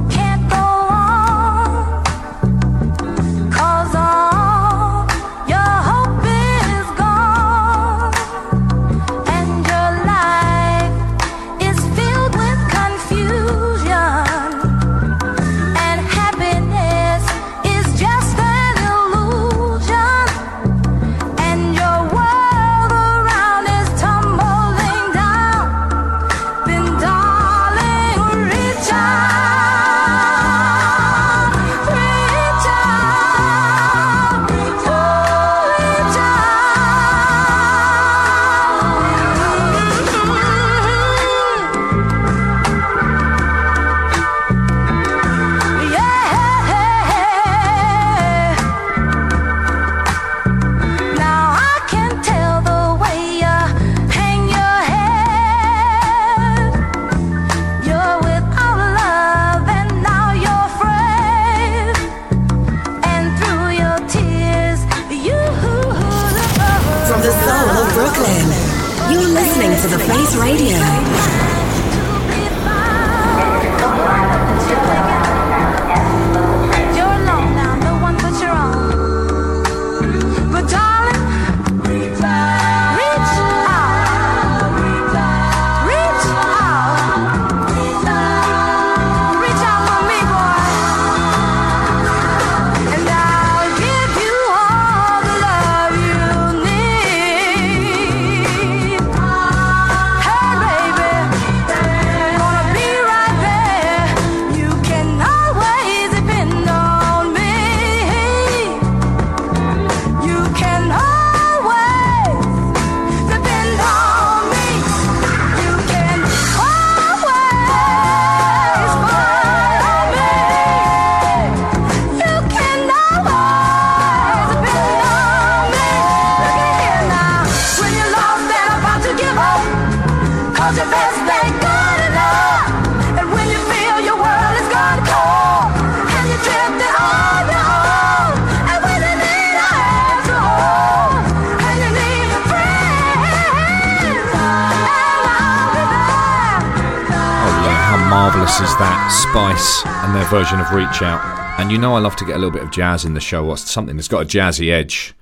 Reach 150.73 151.03
Out. 151.03 151.59
And 151.61 151.71
you 151.71 151.79
know 151.79 151.95
I 151.95 151.99
love 151.99 152.17
to 152.17 152.25
get 152.25 152.37
a 152.37 152.39
little 152.39 152.53
bit 152.53 152.63
of 152.63 152.71
jazz 152.71 153.05
in 153.05 153.15
the 153.15 153.21
show, 153.21 153.47
or 153.47 153.57
something 153.57 153.97
that's 153.97 154.09
got 154.09 154.23
a 154.23 154.25
jazzy 154.25 154.71
edge. 154.71 155.15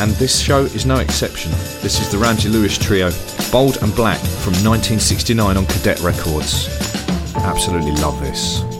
And 0.00 0.12
this 0.12 0.40
show 0.40 0.62
is 0.62 0.86
no 0.86 0.96
exception. 0.96 1.50
This 1.82 2.00
is 2.00 2.10
the 2.10 2.16
Ramsey 2.16 2.48
Lewis 2.48 2.78
Trio, 2.78 3.10
Bold 3.52 3.82
and 3.82 3.94
Black 3.94 4.18
from 4.18 4.54
1969 4.64 5.56
on 5.56 5.66
Cadet 5.66 6.00
Records. 6.00 6.68
Absolutely 7.36 7.92
love 7.92 8.18
this. 8.20 8.79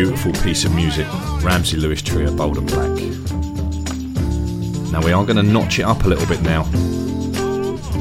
Beautiful 0.00 0.32
piece 0.42 0.64
of 0.64 0.74
music. 0.74 1.06
Ramsey 1.42 1.76
Lewis 1.76 2.00
Trio, 2.00 2.34
Bold 2.34 2.56
and 2.56 2.66
Black. 2.66 2.88
Now 4.90 5.04
we 5.04 5.12
are 5.12 5.26
going 5.26 5.36
to 5.36 5.42
notch 5.42 5.78
it 5.78 5.82
up 5.82 6.04
a 6.04 6.08
little 6.08 6.26
bit 6.26 6.40
now. 6.40 6.62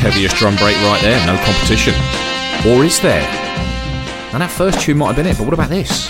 Heaviest 0.09 0.37
drum 0.37 0.55
break 0.55 0.77
right 0.83 1.01
there, 1.01 1.19
no 1.27 1.35
competition. 1.43 1.93
Or 2.65 2.85
is 2.85 2.97
there? 3.01 3.27
And 4.31 4.41
that 4.41 4.49
first 4.49 4.79
tune 4.79 4.99
might 4.99 5.07
have 5.07 5.17
been 5.17 5.25
it, 5.25 5.37
but 5.37 5.43
what 5.43 5.53
about 5.53 5.69
this? 5.69 6.09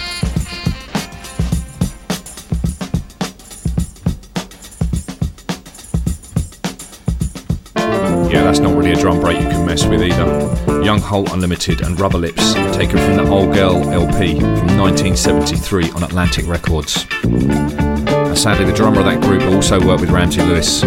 Yeah, 8.32 8.44
that's 8.44 8.60
not 8.60 8.78
really 8.78 8.92
a 8.92 8.96
drum 8.96 9.20
break 9.20 9.42
you 9.42 9.50
can 9.50 9.66
mess 9.66 9.84
with 9.84 10.04
either. 10.04 10.84
Young 10.84 11.00
Holt 11.00 11.32
Unlimited 11.32 11.82
and 11.82 12.00
Rubber 12.00 12.20
Lips, 12.20 12.54
taken 12.76 13.00
from 13.00 13.16
the 13.16 13.28
Old 13.28 13.56
Girl 13.56 13.78
LP 13.92 14.40
from 14.40 14.78
1973 14.78 15.90
on 15.92 16.04
Atlantic 16.04 16.46
Records. 16.46 17.08
And 17.24 18.38
sadly, 18.38 18.66
the 18.66 18.74
drummer 18.74 19.00
of 19.00 19.06
that 19.08 19.22
group 19.22 19.42
also 19.52 19.84
worked 19.84 20.02
with 20.02 20.12
Ramsey 20.12 20.44
Lewis. 20.44 20.84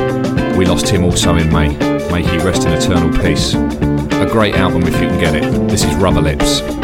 We 0.57 0.65
lost 0.65 0.89
him 0.89 1.03
also 1.03 1.35
in 1.35 1.53
May. 1.53 1.90
May 2.11 2.23
he 2.23 2.39
rest 2.39 2.65
in 2.66 2.73
eternal 2.73 3.16
peace. 3.23 3.55
A 3.55 4.28
great 4.28 4.57
album 4.57 4.82
if 4.82 4.95
you 4.95 5.09
can 5.09 5.20
get 5.20 5.37
it. 5.37 5.69
This 5.69 5.85
is 5.85 5.95
Rubber 5.95 6.20
Lips. 6.20 6.80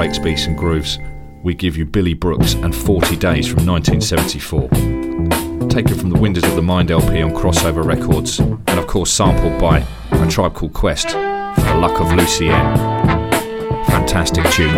Breaks, 0.00 0.18
Beats 0.18 0.46
and 0.46 0.56
Grooves, 0.56 0.98
we 1.42 1.52
give 1.52 1.76
you 1.76 1.84
Billy 1.84 2.14
Brooks 2.14 2.54
and 2.54 2.74
40 2.74 3.16
Days 3.16 3.46
from 3.46 3.66
1974. 3.66 5.68
Taken 5.68 5.94
from 5.94 6.08
the 6.08 6.18
Windows 6.18 6.44
of 6.44 6.56
the 6.56 6.62
Mind 6.62 6.90
LP 6.90 7.20
on 7.20 7.32
Crossover 7.32 7.84
Records, 7.84 8.38
and 8.38 8.70
of 8.70 8.86
course 8.86 9.12
sampled 9.12 9.60
by 9.60 9.84
a 10.12 10.26
tribe 10.26 10.54
called 10.54 10.72
Quest 10.72 11.10
for 11.10 11.16
the 11.16 11.76
Luck 11.76 12.00
of 12.00 12.10
Lucy 12.14 12.46
Lucien. 12.46 12.74
Fantastic 13.88 14.46
tune 14.52 14.74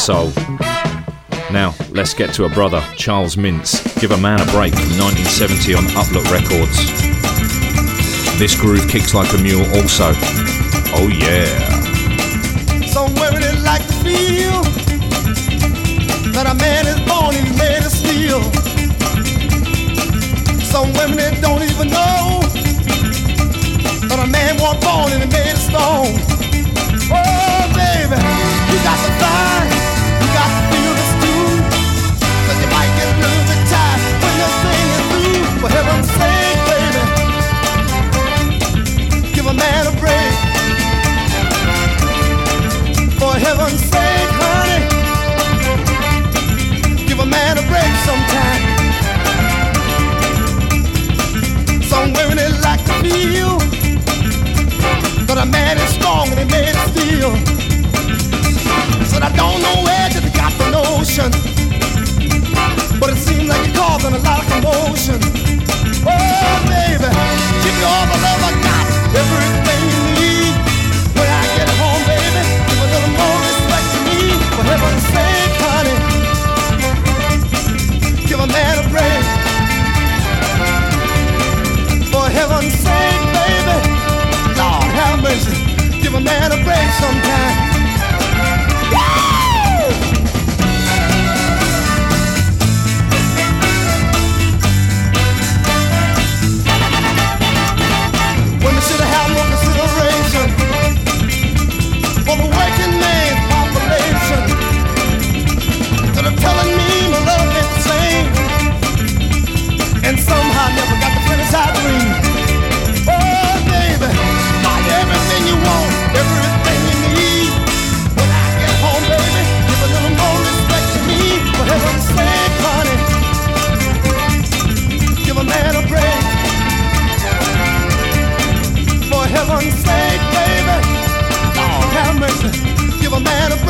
soul. 0.00 0.32
Now, 1.52 1.74
let's 1.90 2.14
get 2.14 2.32
to 2.34 2.44
a 2.44 2.48
brother, 2.48 2.82
Charles 2.96 3.36
Mintz. 3.36 3.84
Give 4.00 4.12
a 4.12 4.16
Man 4.16 4.40
a 4.40 4.46
Break 4.46 4.72
from 4.72 4.96
1970 4.96 5.74
on 5.74 5.84
Uplook 5.92 6.24
Records. 6.32 6.78
This 8.38 8.58
groove 8.58 8.88
kicks 8.88 9.12
like 9.12 9.30
a 9.34 9.38
mule 9.38 9.66
also. 9.76 10.12
Oh 10.96 11.08
yeah. 11.12 11.52
Some 12.86 13.12
women 13.20 13.42
that 13.42 13.60
like 13.62 13.84
to 13.86 13.92
feel 14.00 14.62
that 16.32 16.46
a 16.48 16.54
man 16.56 16.86
is 16.88 17.00
born 17.04 17.36
and 17.36 17.52
made 17.60 17.84
of 17.84 17.92
steel. 17.92 18.40
Some 20.64 20.94
women 20.96 21.18
that 21.20 21.38
don't 21.42 21.62
even 21.62 21.88
know 21.92 22.40
that 24.08 24.18
a 24.18 24.26
man 24.32 24.56
was 24.56 24.80
born 24.80 25.12
and 25.12 25.30
made 25.30 25.52
of 25.52 25.60
stone. 25.60 26.16
Oh, 27.12 27.68
baby, 27.76 28.16
you 28.16 28.78
got 28.82 28.96
to 28.96 29.12
fly, 29.20 29.59
a 55.40 55.46
man 55.46 55.78
is 55.78 55.88
strong 55.94 56.28
and 56.28 56.38
he 56.38 56.44
made 56.44 56.74
of 56.76 56.84
steel. 56.92 57.32
Said 59.08 59.22
I 59.22 59.32
don't 59.34 59.60
know 59.64 59.76
where 59.86 60.08
you 60.12 60.20
got 60.36 60.52
the 60.60 60.68
notion, 60.68 61.30
but 63.00 63.08
it 63.08 63.16
seems 63.16 63.48
like 63.48 63.64
you're 63.66 63.76
causing 63.76 64.12
a 64.12 64.18
lot 64.18 64.44
of 64.44 64.46
commotion. 64.52 65.18
Oh, 66.04 66.54
baby, 66.68 67.08
give 67.64 67.74
me 67.78 67.84
all 67.88 68.06
the 68.12 68.18
love 68.20 68.39
sometime. 86.90 87.69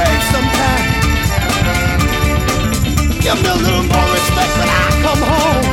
Break 0.01 0.23
sometime. 0.33 0.87
Give 3.25 3.39
me 3.43 3.49
a 3.49 3.59
little 3.65 3.85
more 3.93 4.09
respect 4.17 4.53
when 4.59 4.69
I 4.69 4.85
come 5.05 5.23
home. 5.33 5.67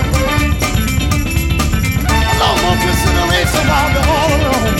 A 2.31 2.35
little 2.39 2.59
more 2.63 2.77
consideration 2.85 3.63
while 3.71 3.89
we're 3.93 4.09
all 4.15 4.31
alone. 4.37 4.76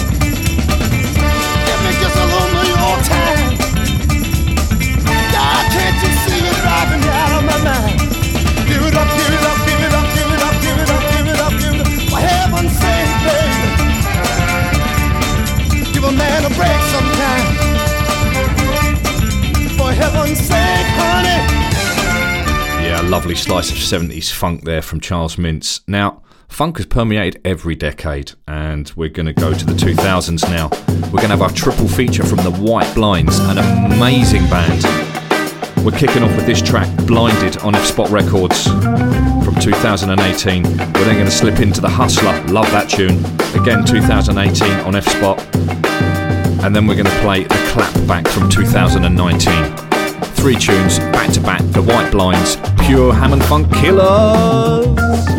Yeah, 22.83 23.01
a 23.01 23.07
lovely 23.07 23.35
slice 23.35 23.71
of 23.71 23.77
70s 23.77 24.31
funk 24.31 24.63
there 24.63 24.81
from 24.81 24.99
Charles 24.99 25.35
Mintz. 25.35 25.81
Now, 25.87 26.21
funk 26.47 26.77
has 26.77 26.85
permeated 26.85 27.41
every 27.45 27.75
decade, 27.75 28.33
and 28.47 28.91
we're 28.95 29.09
going 29.09 29.25
to 29.25 29.33
go 29.33 29.53
to 29.53 29.65
the 29.65 29.73
2000s 29.73 30.49
now. 30.49 30.69
We're 31.07 31.21
going 31.21 31.29
to 31.29 31.37
have 31.37 31.41
our 31.41 31.51
triple 31.51 31.87
feature 31.87 32.23
from 32.23 32.39
the 32.39 32.51
White 32.51 32.93
Blinds, 32.95 33.37
an 33.39 33.57
amazing 33.57 34.43
band. 34.49 34.83
We're 35.85 35.97
kicking 35.97 36.23
off 36.23 36.35
with 36.35 36.45
this 36.45 36.61
track, 36.61 36.89
Blinded, 37.05 37.57
on 37.59 37.75
F 37.75 37.85
Spot 37.85 38.09
Records 38.09 38.63
from 38.67 39.55
2018. 39.61 40.63
We're 40.63 40.69
then 40.77 41.15
going 41.15 41.25
to 41.25 41.31
slip 41.31 41.59
into 41.59 41.79
The 41.79 41.89
Hustler, 41.89 42.43
love 42.47 42.69
that 42.71 42.89
tune, 42.89 43.23
again 43.61 43.85
2018 43.85 44.71
on 44.85 44.95
F 44.95 45.07
Spot. 45.07 45.39
And 46.63 46.75
then 46.75 46.87
we're 46.87 46.95
going 46.95 47.05
to 47.05 47.19
play 47.21 47.43
the 47.43 47.69
clap 47.71 47.93
back 48.07 48.27
from 48.27 48.49
2019. 48.49 49.86
Three 50.37 50.55
tunes 50.55 50.99
back 50.99 51.33
to 51.33 51.41
back 51.41 51.61
The 51.73 51.81
White 51.81 52.11
Blinds, 52.11 52.55
pure 52.85 53.13
Hammond 53.13 53.43
Funk 53.45 53.73
killers. 53.73 55.36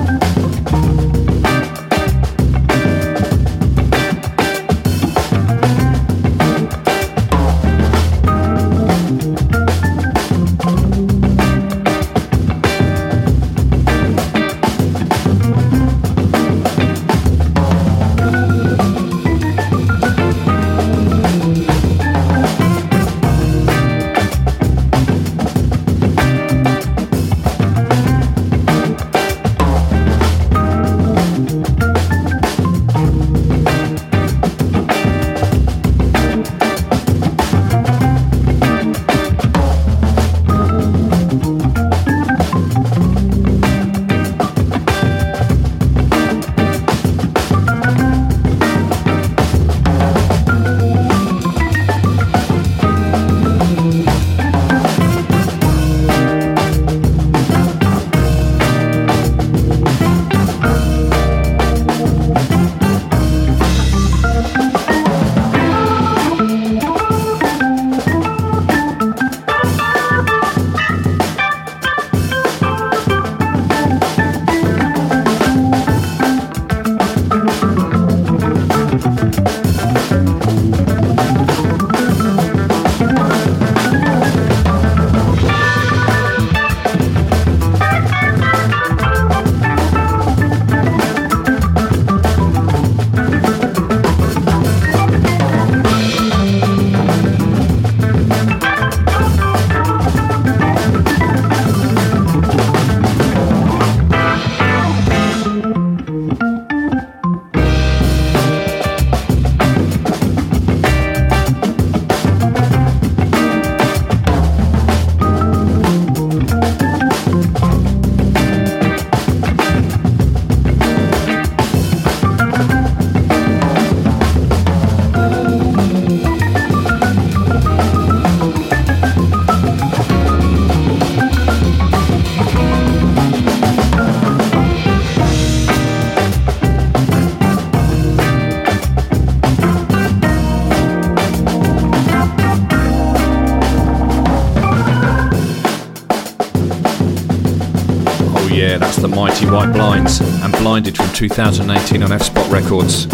Mighty 149.19 149.47
White 149.47 149.73
Blinds 149.73 150.21
and 150.21 150.53
Blinded 150.59 150.97
from 150.97 151.13
2018 151.13 152.05
on 152.05 152.13
F 152.13 152.23
Spot 152.23 152.49
Records 152.53 153.07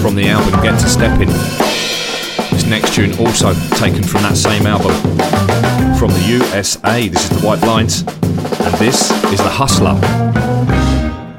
from 0.00 0.14
the 0.14 0.28
album 0.28 0.62
Get 0.62 0.78
to 0.78 0.88
Steppin'. 0.88 1.26
This 2.52 2.64
next 2.64 2.94
tune 2.94 3.10
also 3.18 3.52
taken 3.74 4.04
from 4.04 4.22
that 4.22 4.36
same 4.36 4.68
album 4.68 4.92
from 5.98 6.12
the 6.12 6.20
USA. 6.28 7.08
This 7.08 7.28
is 7.28 7.40
the 7.40 7.44
White 7.44 7.60
Blinds 7.60 8.02
and 8.02 8.74
this 8.76 9.10
is 9.32 9.38
the 9.38 9.50
Hustler. 9.50 9.98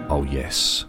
Oh 0.09 0.27
yes. 0.29 0.83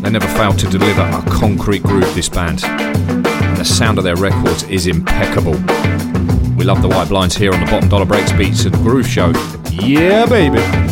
They 0.00 0.08
never 0.08 0.28
fail 0.38 0.54
to 0.54 0.66
deliver 0.68 1.02
a 1.02 1.22
concrete 1.38 1.82
groove, 1.82 2.14
this 2.14 2.30
band. 2.30 2.64
And 2.64 3.58
the 3.58 3.64
sound 3.66 3.98
of 3.98 4.04
their 4.04 4.16
records 4.16 4.62
is 4.62 4.86
impeccable. 4.86 5.58
We 6.58 6.64
love 6.64 6.82
the 6.82 6.88
White 6.88 7.08
Blinds 7.08 7.36
here 7.36 7.52
on 7.54 7.60
the 7.60 7.66
Bottom 7.66 7.88
Dollar 7.88 8.04
Breaks 8.04 8.32
Beats 8.32 8.64
and 8.64 8.74
Groove 8.74 9.06
Show. 9.06 9.32
Yeah, 9.70 10.26
baby. 10.26 10.87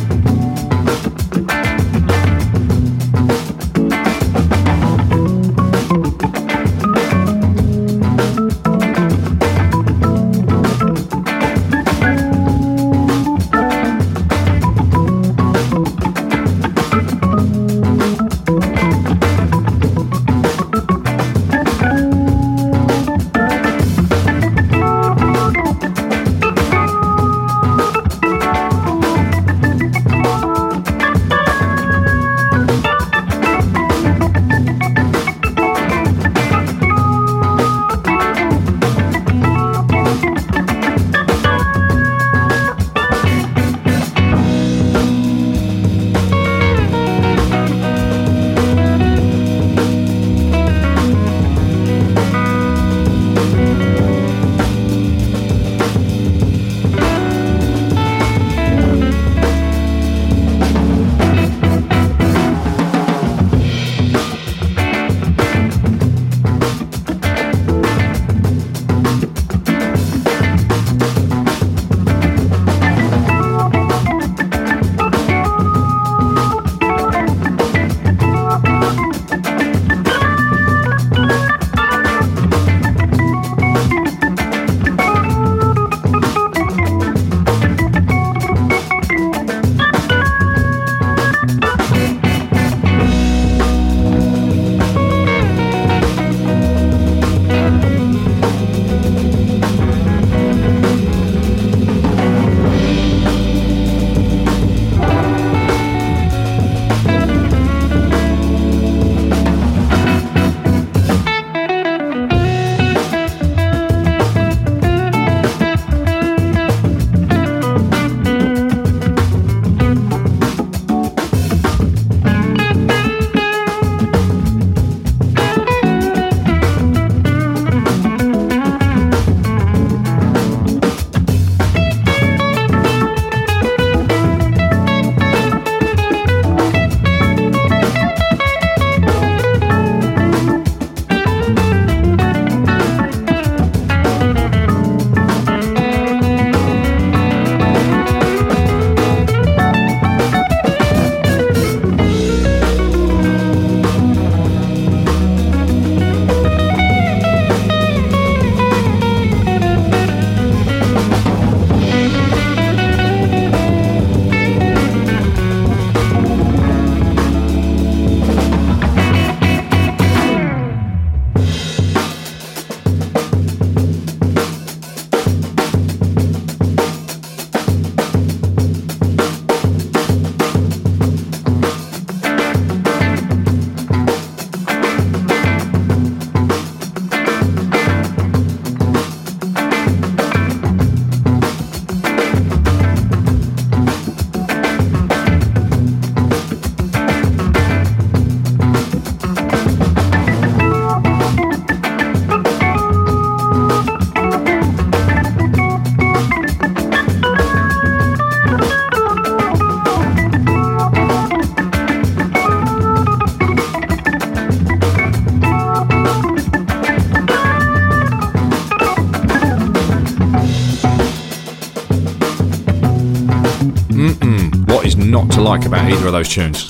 Like 225.56 225.64
about 225.64 225.90
either 225.90 226.08
of 226.08 226.12
those 226.12 226.28
tunes. 226.28 226.66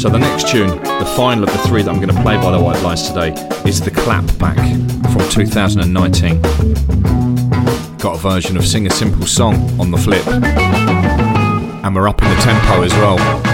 So 0.00 0.08
the 0.08 0.18
next 0.20 0.46
tune, 0.46 0.68
the 0.68 1.12
final 1.16 1.42
of 1.42 1.50
the 1.52 1.58
three 1.66 1.82
that 1.82 1.90
I'm 1.90 1.96
going 1.96 2.14
to 2.14 2.22
play 2.22 2.36
by 2.36 2.52
the 2.52 2.62
White 2.62 2.80
Blinds 2.82 3.08
today, 3.08 3.32
is 3.68 3.80
the 3.80 3.90
Clap 3.90 4.24
Back 4.38 4.56
from 5.10 5.28
2019. 5.28 6.40
Got 7.98 8.14
a 8.14 8.18
version 8.18 8.56
of 8.56 8.64
Sing 8.64 8.86
a 8.86 8.90
Simple 8.90 9.26
Song 9.26 9.56
on 9.80 9.90
the 9.90 9.98
flip. 9.98 10.24
And 11.84 11.96
we're 11.96 12.08
up 12.08 12.22
in 12.22 12.30
the 12.30 12.36
tempo 12.36 12.84
as 12.84 12.92
well. 12.92 13.51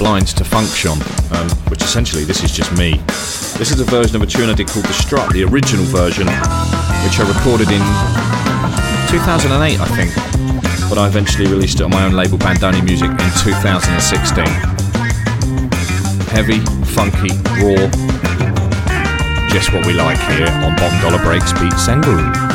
Blinds 0.00 0.32
to 0.32 0.44
Function, 0.44 0.92
um, 1.36 1.50
which 1.68 1.82
essentially 1.82 2.24
this 2.24 2.42
is 2.42 2.50
just 2.50 2.72
me. 2.72 2.96
This 3.60 3.70
is 3.70 3.80
a 3.80 3.84
version 3.84 4.16
of 4.16 4.22
a 4.22 4.26
tune 4.26 4.48
I 4.48 4.54
did 4.54 4.66
called 4.66 4.86
The 4.86 4.94
Strut, 4.94 5.30
the 5.30 5.44
original 5.44 5.84
version, 5.84 6.26
which 7.04 7.20
I 7.20 7.28
recorded 7.28 7.68
in 7.68 7.84
2008, 9.12 9.78
I 9.78 9.84
think. 10.00 10.10
But 10.88 10.96
I 10.96 11.06
eventually 11.06 11.48
released 11.48 11.80
it 11.80 11.82
on 11.82 11.90
my 11.90 12.02
own 12.06 12.12
label, 12.12 12.38
Bandoni 12.38 12.82
Music, 12.82 13.10
in 13.10 13.30
2016. 13.44 14.46
Heavy, 16.32 16.64
funky, 16.96 17.36
raw, 17.60 17.84
just 19.52 19.70
what 19.74 19.84
we 19.84 19.92
like 19.92 20.18
here 20.32 20.48
on 20.48 20.76
Bottom 20.76 20.98
Dollar 21.02 21.22
Breaks, 21.22 21.52
Beats 21.60 21.88
and 21.88 22.49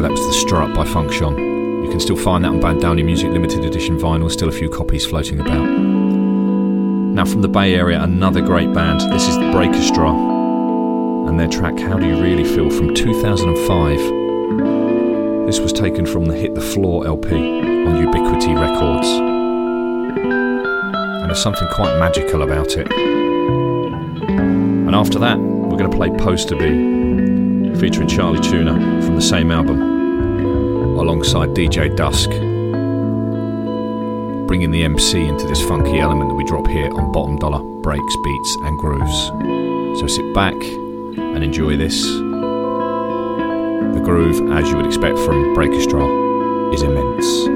That 0.00 0.10
was 0.10 0.26
The 0.26 0.32
Strut 0.32 0.74
by 0.74 0.84
Function. 0.84 1.84
You 1.84 1.90
can 1.90 2.00
still 2.00 2.16
find 2.16 2.44
that 2.44 2.48
on 2.48 2.60
Bandoni 2.60 3.04
Music 3.04 3.30
Limited 3.30 3.64
Edition 3.64 3.98
vinyl, 3.98 4.30
still 4.30 4.48
a 4.48 4.52
few 4.52 4.68
copies 4.68 5.06
floating 5.06 5.40
about. 5.40 5.64
Now 5.64 7.24
from 7.24 7.42
the 7.42 7.48
Bay 7.48 7.74
Area, 7.74 8.02
another 8.02 8.40
great 8.40 8.72
band. 8.72 9.00
This 9.12 9.28
is 9.28 9.38
the 9.38 9.50
Breakestra 9.52 10.10
and 10.10 11.38
their 11.38 11.48
track 11.48 11.78
How 11.78 11.98
Do 11.98 12.06
You 12.06 12.20
Really 12.20 12.44
Feel 12.44 12.70
from 12.70 12.94
2005. 12.94 15.46
This 15.46 15.60
was 15.60 15.72
taken 15.72 16.06
from 16.06 16.26
the 16.26 16.34
Hit 16.34 16.54
the 16.54 16.60
Floor 16.60 17.06
LP 17.06 17.60
on 17.86 17.96
Ubiquity 17.96 18.54
Records. 18.54 19.08
And 20.16 21.30
there's 21.30 21.42
something 21.42 21.68
quite 21.68 21.98
magical 21.98 22.42
about 22.42 22.76
it. 22.76 22.90
And 24.28 24.94
after 24.94 25.18
that, 25.20 25.38
we're 25.38 25.78
going 25.78 25.90
to 25.90 25.96
play 25.96 26.10
Poster 26.10 26.56
B, 26.56 26.64
featuring 27.78 28.08
Charlie 28.08 28.40
Tuna 28.40 28.72
from 29.02 29.16
the 29.16 29.22
same 29.22 29.50
album, 29.50 29.80
alongside 30.98 31.50
DJ 31.50 31.94
Dusk, 31.94 32.30
bringing 34.46 34.70
the 34.70 34.84
MC 34.84 35.24
into 35.24 35.46
this 35.46 35.60
funky 35.62 35.98
element 35.98 36.30
that 36.30 36.34
we 36.34 36.44
drop 36.44 36.66
here 36.68 36.90
on 36.94 37.12
Bottom 37.12 37.36
Dollar 37.38 37.62
Breaks, 37.82 38.16
Beats, 38.22 38.56
and 38.62 38.78
Grooves. 38.78 39.26
So 40.00 40.06
sit 40.06 40.34
back 40.34 40.54
and 40.54 41.42
enjoy 41.42 41.76
this. 41.76 42.02
The 43.94 44.00
groove, 44.02 44.50
as 44.52 44.68
you 44.68 44.76
would 44.76 44.86
expect 44.86 45.18
from 45.18 45.54
Breakestra, 45.54 46.72
is 46.72 46.82
immense. 46.82 47.53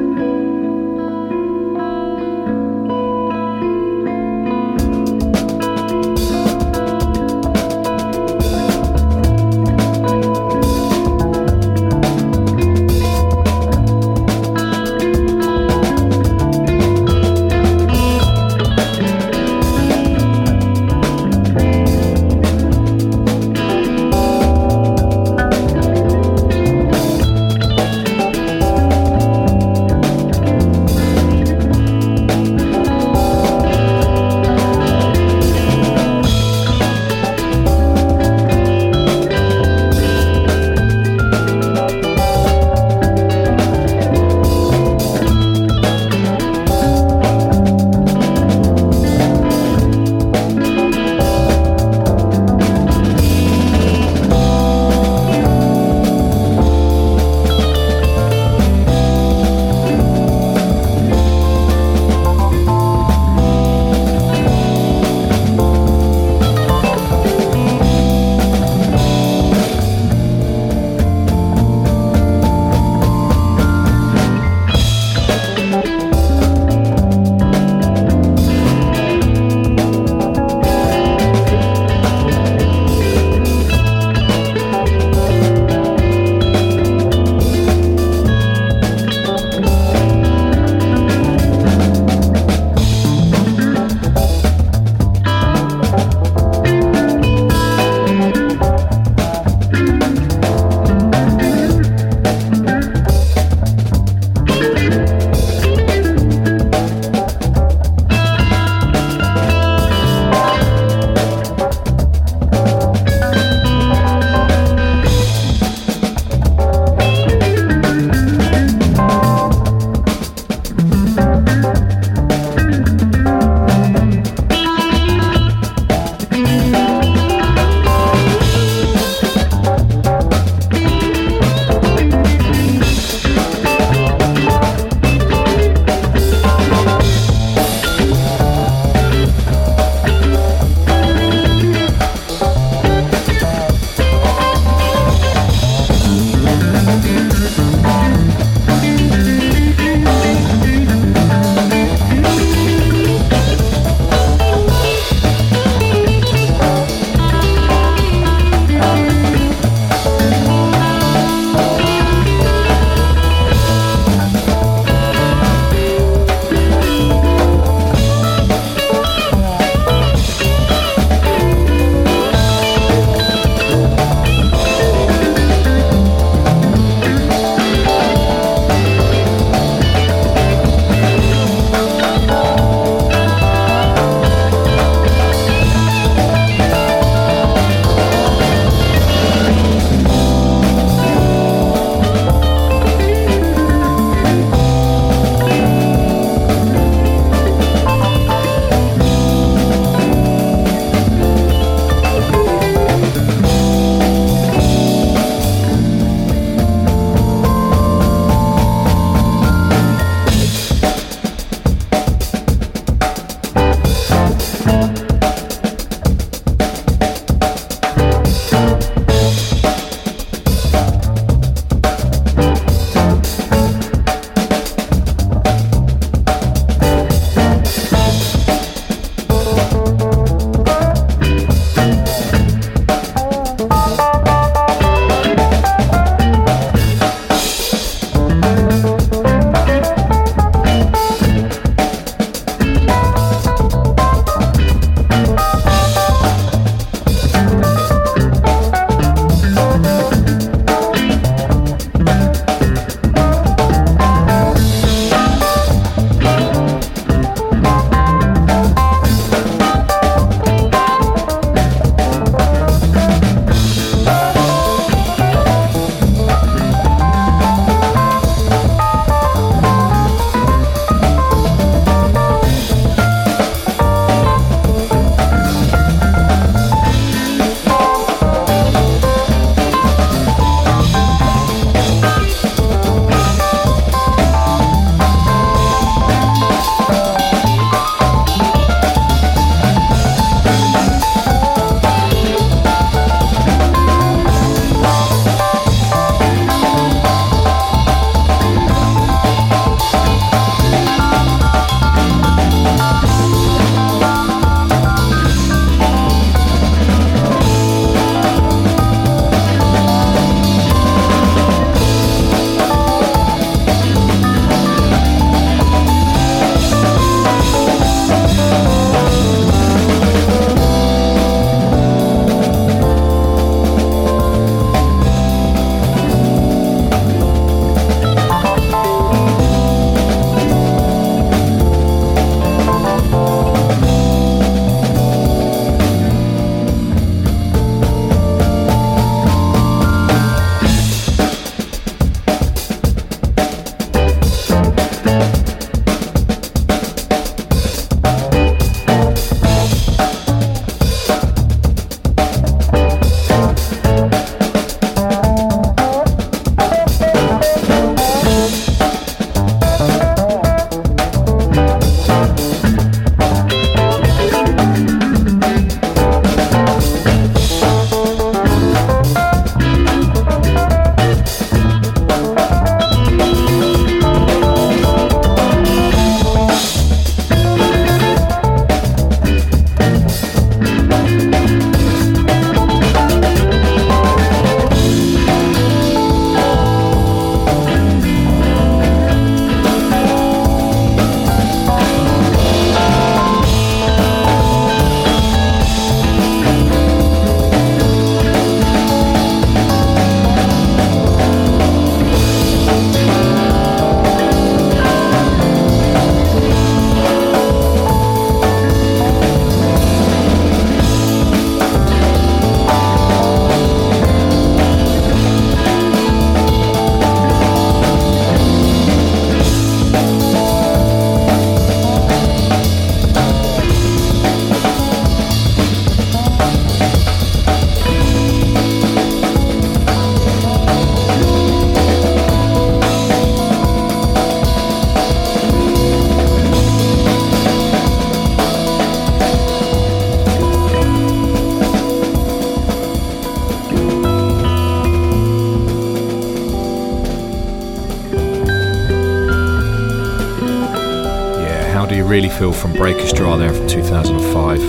Really 452.09 452.31
feel 452.31 452.55
from 452.55 452.73
Breakestra 452.73 453.37
there 453.37 453.53
from 453.53 453.69
2005. 453.69 454.61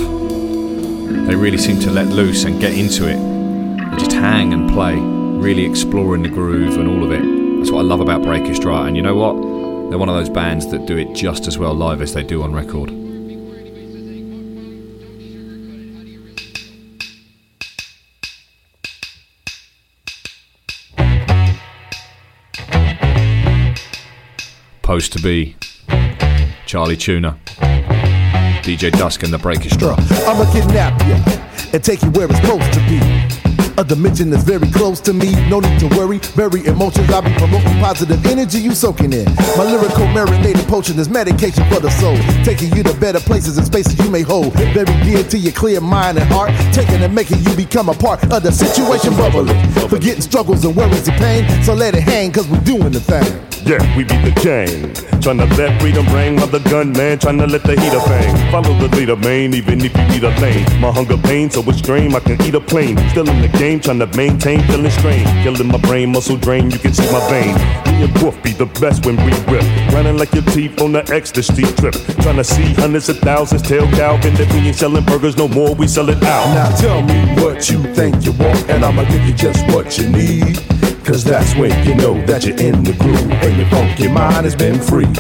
They 1.26 1.36
really 1.36 1.58
seem 1.58 1.80
to 1.80 1.90
let 1.90 2.08
loose 2.08 2.44
and 2.44 2.60
get 2.60 2.74
into 2.74 3.08
it. 3.08 3.16
They 3.92 3.98
just 3.98 4.12
hang 4.12 4.52
and 4.52 4.70
play, 4.70 4.96
really 4.98 5.64
exploring 5.64 6.24
the 6.24 6.30
groove 6.30 6.78
and 6.78 6.90
all 6.90 7.02
of 7.02 7.14
it. 7.14 7.24
That's 7.58 7.72
what 7.72 7.80
I 7.80 7.84
love 7.84 8.02
about 8.02 8.24
Breakestra. 8.24 8.82
And 8.82 8.98
you 8.98 9.02
know 9.02 9.16
what? 9.16 9.36
They're 9.90 9.98
one 9.98 10.10
of 10.10 10.16
those 10.16 10.30
bands 10.30 10.68
that 10.72 10.86
do 10.86 10.98
it 10.98 11.14
just 11.16 11.48
as 11.48 11.58
well 11.58 11.74
live 11.74 12.02
as 12.02 12.14
they 12.14 12.24
do 12.24 12.44
on 12.44 12.52
record. 12.52 12.90
Supposed 24.82 25.14
to 25.14 25.22
be 25.22 25.56
Charlie 26.70 26.98
Tuna, 26.98 27.36
DJ 28.62 28.92
Dusk 28.92 29.24
and 29.24 29.34
the 29.34 29.40
Breakers 29.40 29.76
Draw. 29.76 29.96
I'ma 30.28 30.46
kidnap 30.54 31.02
you 31.08 31.16
and 31.74 31.84
take 31.84 32.04
you 32.04 32.12
where 32.12 32.28
it's 32.30 32.40
supposed 32.42 32.72
to 32.74 32.80
be. 32.82 33.02
A 33.82 33.84
dimension 33.84 34.30
that's 34.30 34.44
very 34.44 34.70
close 34.70 35.02
to 35.02 35.12
me. 35.12 35.34
No 35.50 35.62
need 35.62 35.80
to 35.80 35.88
worry. 35.98 36.20
Very 36.38 36.64
emotions. 36.68 37.10
I'll 37.10 37.24
be 37.24 37.34
promoting 37.34 37.74
positive 37.80 38.24
energy 38.28 38.60
you 38.60 38.76
soaking 38.76 39.14
in. 39.14 39.26
My 39.58 39.64
lyrical 39.64 40.06
marinated 40.14 40.68
potion 40.68 41.00
is 41.00 41.10
medication 41.10 41.68
for 41.74 41.80
the 41.80 41.90
soul. 41.90 42.16
Taking 42.44 42.72
you 42.78 42.84
to 42.84 42.94
better 43.00 43.20
places 43.20 43.58
and 43.58 43.66
spaces 43.66 43.98
you 43.98 44.12
may 44.12 44.22
hold. 44.22 44.54
Very 44.54 44.94
dear 45.02 45.24
to 45.24 45.40
your 45.40 45.54
clear 45.54 45.82
mind 45.82 46.20
and 46.20 46.30
heart. 46.30 46.52
Taking 46.72 47.02
and 47.02 47.16
making 47.16 47.40
you 47.40 47.56
become 47.56 47.90
a 47.90 47.96
part 47.96 48.22
of 48.32 48.44
the 48.44 48.52
situation 48.52 49.18
bubbling. 49.18 49.58
Forgetting 49.90 50.22
struggles 50.22 50.64
and 50.66 50.76
worries 50.76 51.08
and 51.08 51.18
pain. 51.18 51.64
So 51.64 51.74
let 51.74 51.96
it 51.96 52.04
hang, 52.04 52.32
cause 52.32 52.48
we're 52.48 52.62
doing 52.62 52.92
the 52.92 53.00
thing. 53.00 53.49
Yeah, 53.70 53.86
we 53.96 54.04
beat 54.04 54.26
the 54.26 54.32
gang. 54.42 54.90
Tryna 55.22 55.46
let 55.56 55.80
freedom 55.80 56.04
ring 56.08 56.38
while 56.38 56.48
the 56.48 56.58
gunman 56.58 57.20
tryna 57.20 57.48
let 57.52 57.62
the 57.62 57.80
heat 57.80 57.94
heater 57.94 58.00
bang. 58.10 58.52
Follow 58.52 58.74
the 58.80 58.88
leader, 58.96 59.16
man, 59.16 59.54
even 59.54 59.80
if 59.82 59.96
you 59.96 60.06
need 60.08 60.24
a 60.24 60.34
lane. 60.42 60.66
My 60.82 60.92
hunger 60.92 61.18
pain, 61.18 61.52
so 61.52 61.62
it's 61.70 61.78
strain, 61.78 62.16
I 62.16 62.20
can 62.20 62.42
eat 62.42 62.56
a 62.56 62.60
plane. 62.60 62.98
Still 63.10 63.30
in 63.30 63.42
the 63.44 63.48
game, 63.60 63.80
tryna 63.80 64.10
maintain, 64.16 64.64
feeling 64.64 64.90
strain. 64.90 65.24
Killing 65.44 65.68
my 65.68 65.78
brain, 65.78 66.12
muscle 66.12 66.36
drain, 66.36 66.72
you 66.72 66.80
can 66.80 66.96
see 66.96 67.06
my 67.12 67.22
vein. 67.30 67.54
Me 67.86 68.06
and 68.06 68.24
Wolf 68.24 68.42
be 68.42 68.54
the 68.54 68.66
best 68.82 69.06
when 69.06 69.18
we 69.18 69.32
rip. 69.54 69.64
Running 69.94 70.18
like 70.18 70.34
your 70.34 70.46
teeth 70.46 70.82
on 70.82 70.94
the 70.94 71.06
ecstasy 71.14 71.62
trip. 71.78 71.94
Tryna 72.26 72.46
see 72.46 72.74
hundreds 72.74 73.08
of 73.10 73.20
thousands, 73.20 73.62
tail. 73.62 73.86
And 73.86 74.40
if 74.40 74.52
we 74.52 74.60
ain't 74.62 74.78
selling 74.78 75.06
burgers 75.06 75.38
no 75.38 75.48
more, 75.48 75.76
we 75.76 75.88
sell 75.88 76.10
it 76.10 76.24
out. 76.24 76.56
Now 76.56 76.76
tell 76.76 77.04
me 77.04 77.20
what 77.40 77.70
you 77.70 77.84
think 77.94 78.26
you 78.26 78.32
want, 78.32 78.68
and 78.68 78.84
I'ma 78.84 79.04
give 79.04 79.24
you 79.28 79.34
just 79.34 79.64
what 79.68 79.96
you 80.00 80.10
need. 80.10 80.69
Cause 81.10 81.24
that's 81.24 81.56
when 81.56 81.74
you 81.88 81.96
know 81.96 82.24
that 82.28 82.46
you're 82.46 82.60
in 82.62 82.84
the 82.84 82.94
groove 82.94 83.18
and 83.18 83.58
your 83.58 83.66
funky 83.72 84.08
mind 84.08 84.46
has 84.46 84.56
been 84.56 84.80
free. 84.80 85.12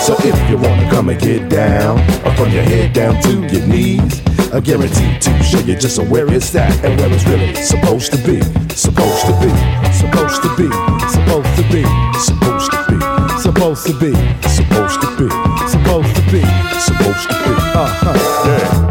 So 0.00 0.16
if 0.24 0.32
you 0.48 0.56
wanna 0.56 0.88
come 0.88 1.10
and 1.10 1.20
get 1.20 1.50
down, 1.50 2.00
or 2.24 2.32
from 2.32 2.48
your 2.48 2.62
head 2.62 2.94
down 2.94 3.20
to 3.24 3.44
your 3.52 3.66
knees, 3.66 4.22
I 4.54 4.60
guarantee 4.60 5.18
to 5.20 5.42
show 5.44 5.58
you 5.58 5.76
just 5.76 5.98
where 6.08 6.32
it's 6.32 6.54
at 6.54 6.72
and 6.82 6.98
where 6.98 7.12
it's 7.12 7.26
really 7.28 7.54
supposed 7.56 8.10
to 8.12 8.18
be. 8.24 8.40
Supposed 8.72 9.26
to 9.28 9.36
be, 9.44 9.52
supposed 9.92 10.40
to 10.40 10.48
be, 10.56 10.72
supposed 11.12 11.52
to 11.60 11.64
be, 11.68 11.84
supposed 12.24 12.72
to 12.72 12.80
be, 12.88 12.98
supposed 13.36 13.84
to 13.84 13.92
be, 14.00 14.12
supposed 14.48 14.96
to 15.02 15.08
be, 15.20 15.28
supposed 15.68 16.16
to 16.16 16.22
be, 16.32 16.40
supposed 16.80 17.28
to 17.28 17.36
be. 17.44 17.52
Uh-huh. 17.76 18.48
Yeah. 18.48 18.83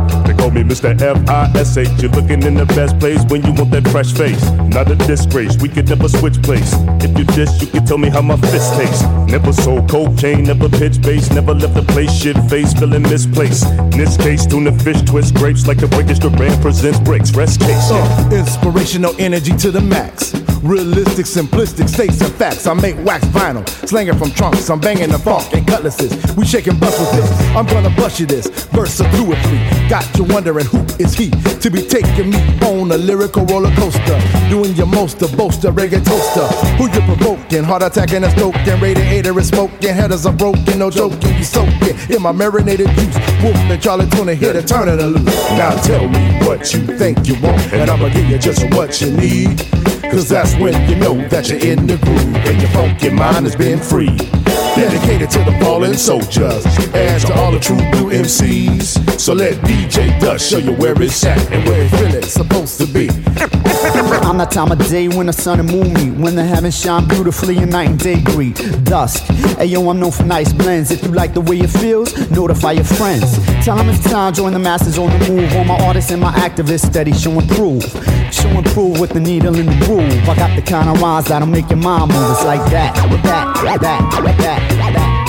Call 0.43 0.51
me 0.51 0.61
Mr. 0.61 0.91
F-I-S-H. 1.01 2.01
You're 2.01 2.11
looking 2.11 2.43
in 2.43 2.55
the 2.55 2.65
best 2.65 2.99
place 2.99 3.23
when 3.29 3.45
you 3.45 3.53
want 3.53 3.71
that 3.71 3.87
fresh 3.87 4.11
face. 4.11 4.43
Not 4.75 4.91
a 4.91 4.95
disgrace, 5.07 5.55
we 5.55 5.69
could 5.69 5.87
never 5.87 6.09
switch 6.09 6.35
place. 6.41 6.73
If 6.99 7.17
you 7.17 7.23
dish, 7.23 7.61
you 7.61 7.67
can 7.67 7.85
tell 7.85 7.97
me 7.97 8.09
how 8.09 8.21
my 8.21 8.35
fist 8.35 8.73
tastes. 8.73 9.03
Never 9.31 9.53
sold 9.53 9.89
cocaine, 9.89 10.43
never 10.43 10.67
pitch 10.67 11.01
bass, 11.01 11.31
never 11.31 11.53
left 11.53 11.75
the 11.75 11.83
place 11.93 12.11
shit 12.11 12.35
face, 12.49 12.73
feeling 12.73 13.03
misplaced. 13.03 13.67
In 13.67 13.91
this 13.91 14.17
case, 14.17 14.45
tuna 14.45 14.77
fish 14.79 15.01
twist 15.03 15.33
grapes 15.33 15.65
like 15.65 15.77
the 15.77 15.87
breakage 15.87 16.19
the 16.19 16.29
band 16.29 16.61
presents 16.61 16.99
breaks. 16.99 17.33
Rest 17.33 17.61
case. 17.61 17.89
Uh, 17.89 18.29
inspirational 18.33 19.15
energy 19.19 19.55
to 19.55 19.71
the 19.71 19.79
max. 19.79 20.42
Realistic, 20.63 21.25
simplistic 21.25 21.89
states 21.89 22.21
and 22.21 22.33
facts. 22.35 22.65
I 22.67 22.73
make 22.73 22.95
wax 23.03 23.25
vinyl, 23.25 23.67
slanging 23.85 24.17
from 24.17 24.31
trunks. 24.31 24.69
I'm 24.69 24.79
banging 24.79 25.09
the 25.09 25.19
funk 25.19 25.53
and 25.53 25.67
cutlasses. 25.67 26.13
We 26.37 26.45
shaking 26.45 26.79
butts 26.79 26.97
with 26.97 27.11
this. 27.11 27.29
I'm 27.53 27.65
gonna 27.65 27.89
bust 27.89 28.21
you 28.21 28.25
this. 28.25 28.47
Verse 28.71 28.95
three. 28.97 29.59
Got 29.89 30.07
you 30.17 30.23
wondering 30.23 30.65
who 30.65 30.79
is 31.03 31.13
he 31.15 31.31
to 31.31 31.69
be 31.69 31.81
taking 31.85 32.29
me 32.29 32.39
on 32.61 32.89
a 32.91 32.97
lyrical 32.97 33.45
roller 33.45 33.75
coaster. 33.75 34.17
Doing 34.49 34.73
your 34.75 34.87
most 34.87 35.19
to 35.19 35.27
boast 35.35 35.65
a 35.65 35.71
reggae 35.71 36.03
toaster. 36.03 36.47
Who 36.77 36.89
you 36.89 37.01
provoking? 37.01 37.63
Heart 37.65 37.83
attacking 37.83 38.23
and 38.23 38.31
stoking. 38.31 38.79
Radiator 38.79 39.37
is 39.39 39.49
smoking. 39.49 39.93
Headers 39.93 40.25
are 40.25 40.33
broken. 40.33 40.79
No 40.79 40.89
joking. 40.89 41.35
You 41.35 41.43
soaking 41.43 41.97
in 42.09 42.21
my 42.21 42.31
marinated 42.31 42.87
juice. 42.95 43.17
Wolf 43.43 43.57
and 43.57 43.81
Charlie 43.81 44.09
Tuna 44.11 44.33
here 44.33 44.53
to 44.53 44.63
turn 44.63 44.87
it 44.87 45.03
loose. 45.03 45.49
Now 45.51 45.75
tell 45.81 46.07
me 46.07 46.39
what 46.47 46.73
you 46.73 46.79
think 46.97 47.27
you 47.27 47.35
want, 47.41 47.61
and 47.73 47.91
I'ma 47.91 48.07
give 48.09 48.29
you 48.29 48.37
just 48.37 48.63
what 48.73 49.01
you 49.01 49.11
need. 49.11 49.61
Cause 50.13 50.29
that's 50.29 50.55
when 50.57 50.87
you 50.87 50.95
know 50.95 51.27
that 51.29 51.49
you're 51.49 51.57
in 51.57 51.87
the 51.87 51.97
groove 51.97 52.35
and 52.35 52.61
your 52.61 52.69
funky 52.69 53.09
mind 53.09 53.45
has 53.45 53.55
been 53.55 53.79
free. 53.79 54.15
Dedicated 54.75 55.31
to 55.31 55.39
the 55.39 55.57
fallen 55.59 55.95
soldiers 55.95 56.65
and 56.93 57.19
to 57.25 57.33
all 57.33 57.51
the 57.51 57.59
true 57.59 57.77
blue 57.91 58.11
MCs. 58.11 59.19
So 59.19 59.33
let 59.33 59.55
DJ 59.65 60.19
Dusk 60.19 60.51
show 60.51 60.59
you 60.59 60.73
where 60.73 60.99
it's 61.01 61.23
at 61.25 61.39
and 61.51 61.67
where 61.67 61.81
it's 61.81 61.93
really 61.93 62.21
supposed 62.21 62.77
to 62.79 62.85
be. 62.85 63.09
I'm 64.23 64.37
that 64.37 64.51
time 64.51 64.71
of 64.71 64.79
day 64.87 65.07
when 65.07 65.25
the 65.25 65.33
sun 65.33 65.59
and 65.59 65.69
moon 65.69 65.93
meet, 65.93 66.13
when 66.19 66.35
the 66.35 66.43
heavens 66.43 66.79
shine 66.79 67.07
beautifully 67.07 67.57
and 67.57 67.71
night 67.71 67.89
and 67.89 67.99
day 67.99 68.21
greet. 68.21 68.55
Dusk, 68.85 69.23
hey 69.57 69.65
yo, 69.65 69.89
I'm 69.89 69.99
known 69.99 70.11
for 70.11 70.23
nice 70.23 70.53
blends. 70.53 70.89
If 70.89 71.03
you 71.03 71.09
like 71.09 71.33
the 71.33 71.41
way 71.41 71.59
it 71.59 71.69
feels, 71.69 72.31
notify 72.31 72.71
your 72.73 72.85
friends. 72.85 73.37
Them 73.65 73.89
it's 73.89 74.03
time, 74.09 74.33
join 74.33 74.53
the 74.53 74.59
masses 74.59 74.97
on 74.97 75.09
the 75.19 75.29
move. 75.29 75.53
All 75.55 75.65
my 75.65 75.77
artists 75.85 76.11
and 76.11 76.21
my 76.21 76.31
activists 76.33 76.85
steady 76.85 77.13
showing 77.13 77.47
proof. 77.49 77.83
Showing 78.33 78.63
proof 78.63 78.99
with 78.99 79.11
the 79.11 79.19
needle 79.19 79.55
in 79.55 79.65
the 79.65 79.85
groove. 79.85 80.02
I 80.29 80.35
got 80.35 80.55
the 80.55 80.61
kind 80.61 80.89
of 80.89 81.01
rhymes 81.01 81.27
that'll 81.27 81.47
make 81.47 81.69
your 81.69 81.79
mind 81.79 82.11
move. 82.11 82.31
It's 82.31 82.43
like 82.45 82.63
that, 82.71 82.93
that, 83.23 83.81
that, 83.81 83.81
that, 83.81 84.93
that. 84.93 85.22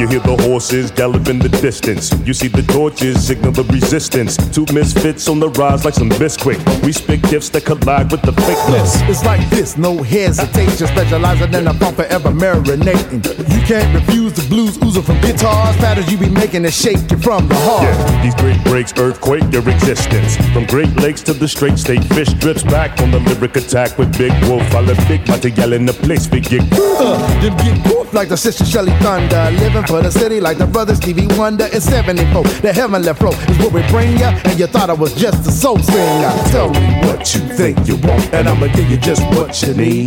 You 0.00 0.08
hear 0.08 0.20
the 0.20 0.34
horses 0.48 0.90
gallop 0.90 1.28
in 1.28 1.38
the 1.38 1.50
distance. 1.50 2.10
You 2.24 2.32
see 2.32 2.48
the 2.48 2.62
torches 2.62 3.26
signal 3.26 3.52
the 3.52 3.64
resistance. 3.64 4.38
Two 4.48 4.64
misfits 4.72 5.28
on 5.28 5.40
the 5.40 5.50
rise 5.50 5.84
like 5.84 5.92
some 5.92 6.08
biscuit. 6.08 6.56
We 6.82 6.92
spit 6.92 7.20
gifts 7.28 7.50
that 7.50 7.66
collide 7.66 8.10
with 8.10 8.22
the 8.22 8.32
fakeness. 8.32 9.06
It's 9.10 9.22
like 9.26 9.46
this, 9.50 9.76
no 9.76 10.02
hesitation. 10.02 10.86
Specializing 10.86 11.52
in 11.52 11.64
the 11.66 11.74
funk 11.74 11.96
forever 11.96 12.30
marinating. 12.30 13.20
You 13.52 13.60
can't 13.66 13.94
refuse 13.94 14.32
the 14.32 14.48
blues 14.48 14.82
oozing 14.82 15.02
from 15.02 15.20
guitars. 15.20 15.76
Patterns 15.76 16.10
you 16.10 16.16
be 16.16 16.30
making 16.30 16.62
to 16.62 16.70
shake 16.70 17.10
you 17.10 17.18
from 17.18 17.46
the 17.48 17.56
heart. 17.56 17.82
Yeah, 17.82 18.22
these 18.22 18.34
great 18.36 18.64
breaks 18.64 18.94
earthquake 18.96 19.44
your 19.52 19.68
existence. 19.68 20.38
From 20.54 20.64
Great 20.64 20.96
Lakes 20.96 21.20
to 21.24 21.34
the 21.34 21.46
straight 21.46 21.76
state, 21.76 22.02
fish 22.04 22.32
drips 22.40 22.62
back 22.62 22.98
on 23.02 23.10
the 23.10 23.20
lyric 23.20 23.54
attack 23.56 23.98
with 23.98 24.16
Big 24.16 24.32
Wolf. 24.48 24.64
I 24.74 24.80
let 24.80 24.96
Big 25.08 25.28
Monty 25.28 25.50
yell 25.50 25.74
in 25.74 25.84
the 25.84 25.92
place 25.92 26.26
we 26.30 26.40
get. 26.40 26.62
Uh, 26.72 27.18
them 27.42 27.54
get 27.58 27.90
like 28.12 28.28
the 28.28 28.36
sister 28.36 28.64
Shelly 28.64 28.92
Thunder. 29.00 29.50
Living 29.58 29.84
for 29.90 30.00
the 30.00 30.10
city 30.10 30.40
like 30.40 30.56
the 30.56 30.66
brothers 30.66 30.98
Stevie 30.98 31.26
Wonder 31.36 31.66
in 31.66 31.80
74. 31.80 32.44
The 32.62 32.72
heavenly 32.72 33.12
flow 33.14 33.34
is 33.50 33.58
what 33.58 33.72
we 33.72 33.82
bring 33.90 34.16
ya. 34.18 34.30
And 34.44 34.56
you 34.58 34.68
thought 34.68 34.88
I 34.88 34.92
was 34.92 35.12
just 35.14 35.48
a 35.48 35.50
soul 35.50 35.78
singer. 35.78 36.30
Tell 36.54 36.70
me 36.70 36.86
what 37.02 37.34
you 37.34 37.40
think 37.58 37.88
you 37.88 37.96
want, 37.96 38.32
and 38.32 38.48
I'ma 38.48 38.68
give 38.68 38.88
you 38.88 38.98
just 38.98 39.22
what 39.34 39.60
you 39.62 39.74
need. 39.74 40.06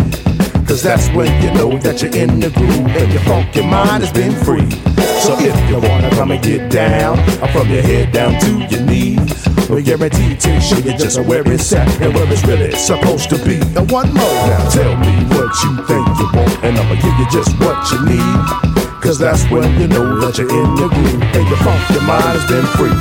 Cause 0.65 0.81
that's 0.81 1.09
when 1.09 1.27
you 1.43 1.51
know 1.51 1.77
that 1.79 2.01
you're 2.01 2.15
in 2.15 2.39
the 2.39 2.49
groove 2.51 2.95
and 2.95 3.11
your 3.11 3.21
funky 3.23 3.61
mind 3.61 4.03
has 4.03 4.13
been 4.13 4.31
free. 4.47 4.71
So 5.19 5.35
if 5.37 5.55
you 5.69 5.75
wanna 5.75 6.09
come 6.11 6.31
and 6.31 6.41
get 6.41 6.71
down, 6.71 7.19
or 7.43 7.49
from 7.49 7.67
your 7.67 7.83
head 7.83 8.13
down 8.13 8.39
to 8.39 8.51
your 8.71 8.81
knees, 8.87 9.19
we 9.69 9.83
guarantee 9.83 10.35
to 10.37 10.61
show 10.61 10.77
you 10.77 10.95
just 10.95 11.19
where 11.27 11.43
it's 11.45 11.73
at 11.73 11.89
and 12.01 12.13
where 12.13 12.31
it's 12.31 12.45
really 12.45 12.71
supposed 12.71 13.29
to 13.31 13.37
be. 13.43 13.59
And 13.75 13.91
one 13.91 14.13
more, 14.13 14.39
now 14.47 14.69
tell 14.69 14.95
me 14.95 15.13
what 15.35 15.51
you 15.59 15.71
think 15.83 16.07
you 16.19 16.27
want, 16.31 16.63
and 16.63 16.77
I'ma 16.79 16.95
give 17.03 17.15
you 17.19 17.27
just 17.29 17.51
what 17.59 17.83
you 17.91 17.99
need. 18.15 18.82
Cause 19.03 19.19
that's 19.19 19.43
when 19.51 19.67
you 19.81 19.87
know 19.91 20.15
that 20.23 20.39
you're 20.39 20.47
in 20.47 20.69
the 20.79 20.87
groove 20.87 21.19
and 21.35 21.43
your 21.51 21.59
funky 21.59 21.99
mind 22.07 22.39
has 22.39 22.47
been 22.47 22.63
free. 22.79 22.95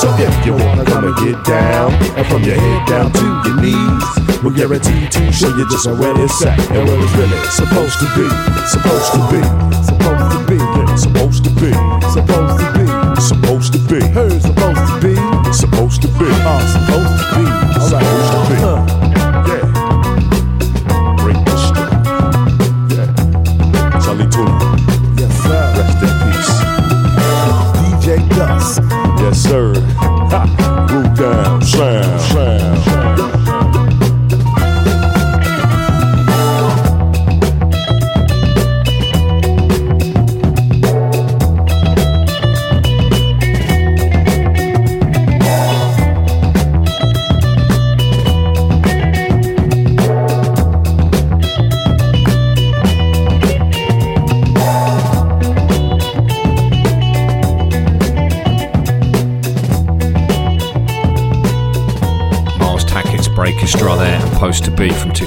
So 0.00 0.08
if 0.16 0.32
you 0.40 0.56
wanna 0.56 0.88
come 0.88 1.04
and 1.04 1.12
get 1.20 1.36
down, 1.44 1.92
and 2.16 2.24
from 2.32 2.40
your 2.48 2.56
head 2.56 2.88
down 2.88 3.12
to 3.12 3.26
your 3.44 3.60
knees, 3.60 4.08
we 4.40 4.56
guarantee 4.56 5.04
to 5.04 5.20
show 5.36 5.52
you 5.52 5.68
just 5.68 5.84
where 5.84 6.16
it's 6.16 6.40
at 6.48 6.56
and 6.72 6.88
where 6.88 6.96
it's 6.96 7.12
really 7.20 7.36
supposed 7.52 8.00
to 8.00 8.08
be. 8.16 8.24
Supposed 8.72 9.12
to 9.12 9.20
be. 9.28 9.40
Supposed 9.84 10.32
to 10.32 10.40
be. 10.48 10.56
Yeah, 10.56 10.96
supposed 10.96 11.44
to 11.44 11.52
be. 11.60 11.70
Supposed 12.08 12.56
to 12.56 12.68
be. 12.72 12.84
Supposed 13.20 13.70
to 13.76 13.80
be. 13.84 14.00
Hey, 14.00 14.32
supposed 14.40 14.80
to 14.80 14.96
be. 15.04 15.12
Supposed 15.52 16.00
to 16.02 16.08
be. 16.16 16.28
Uh, 16.40 16.64
supposed 16.72 17.20
to 17.20 17.28
be. 17.36 17.44
Supposed 17.84 18.32
to 18.32 18.40
be. 18.48 18.83
Yes, 29.54 29.93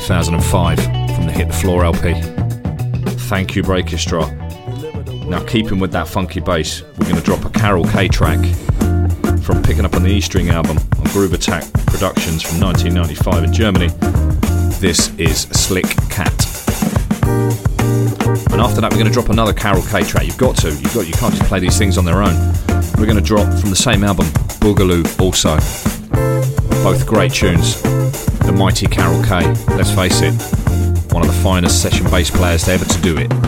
2005 0.07 0.79
from 0.79 1.25
the 1.25 1.33
Hit 1.33 1.49
the 1.49 1.53
Floor 1.53 1.83
LP. 1.83 2.13
Thank 3.27 3.57
you, 3.57 3.61
Breakestra. 3.61 4.25
Now, 5.27 5.43
keeping 5.43 5.79
with 5.79 5.91
that 5.91 6.07
funky 6.07 6.39
bass, 6.39 6.81
we're 6.81 7.09
going 7.09 7.17
to 7.17 7.21
drop 7.21 7.43
a 7.43 7.49
Carol 7.49 7.83
Kaye 7.83 8.07
track 8.07 8.39
from 9.41 9.61
Picking 9.61 9.83
Up 9.83 9.95
on 9.95 10.03
the 10.03 10.09
E 10.09 10.21
String 10.21 10.47
album 10.47 10.77
on 10.77 11.03
Groove 11.11 11.33
Attack 11.33 11.65
Productions 11.87 12.41
from 12.41 12.61
1995 12.61 13.43
in 13.43 13.51
Germany. 13.51 13.87
This 14.79 15.13
is 15.17 15.41
Slick 15.41 15.87
Cat. 16.09 16.31
And 18.53 18.61
after 18.61 18.79
that, 18.79 18.89
we're 18.89 18.99
going 18.99 19.07
to 19.07 19.13
drop 19.13 19.27
another 19.27 19.51
Carol 19.51 19.81
Kaye 19.81 20.03
track. 20.03 20.25
You've 20.25 20.37
got 20.37 20.55
to. 20.59 20.69
You've 20.69 20.93
got. 20.93 21.05
You 21.05 21.13
can't 21.15 21.33
just 21.35 21.49
play 21.49 21.59
these 21.59 21.77
things 21.77 21.97
on 21.97 22.05
their 22.05 22.23
own. 22.23 22.53
We're 22.97 23.07
going 23.07 23.17
to 23.17 23.21
drop 23.21 23.53
from 23.59 23.71
the 23.71 23.75
same 23.75 24.05
album, 24.05 24.27
Boogaloo, 24.61 25.19
also. 25.19 25.57
Both 26.81 27.05
great 27.05 27.33
tunes. 27.33 27.83
The 28.47 28.53
mighty 28.53 28.87
Carol 28.87 29.21
Kaye. 29.25 29.53
Let's 29.75 29.91
face 29.91 30.21
it, 30.21 30.31
one 31.11 31.21
of 31.21 31.27
the 31.27 31.37
finest 31.43 31.81
session 31.81 32.09
bass 32.09 32.31
players 32.31 32.63
to 32.63 32.71
ever 32.71 32.85
to 32.85 33.01
do 33.01 33.17
it. 33.17 33.46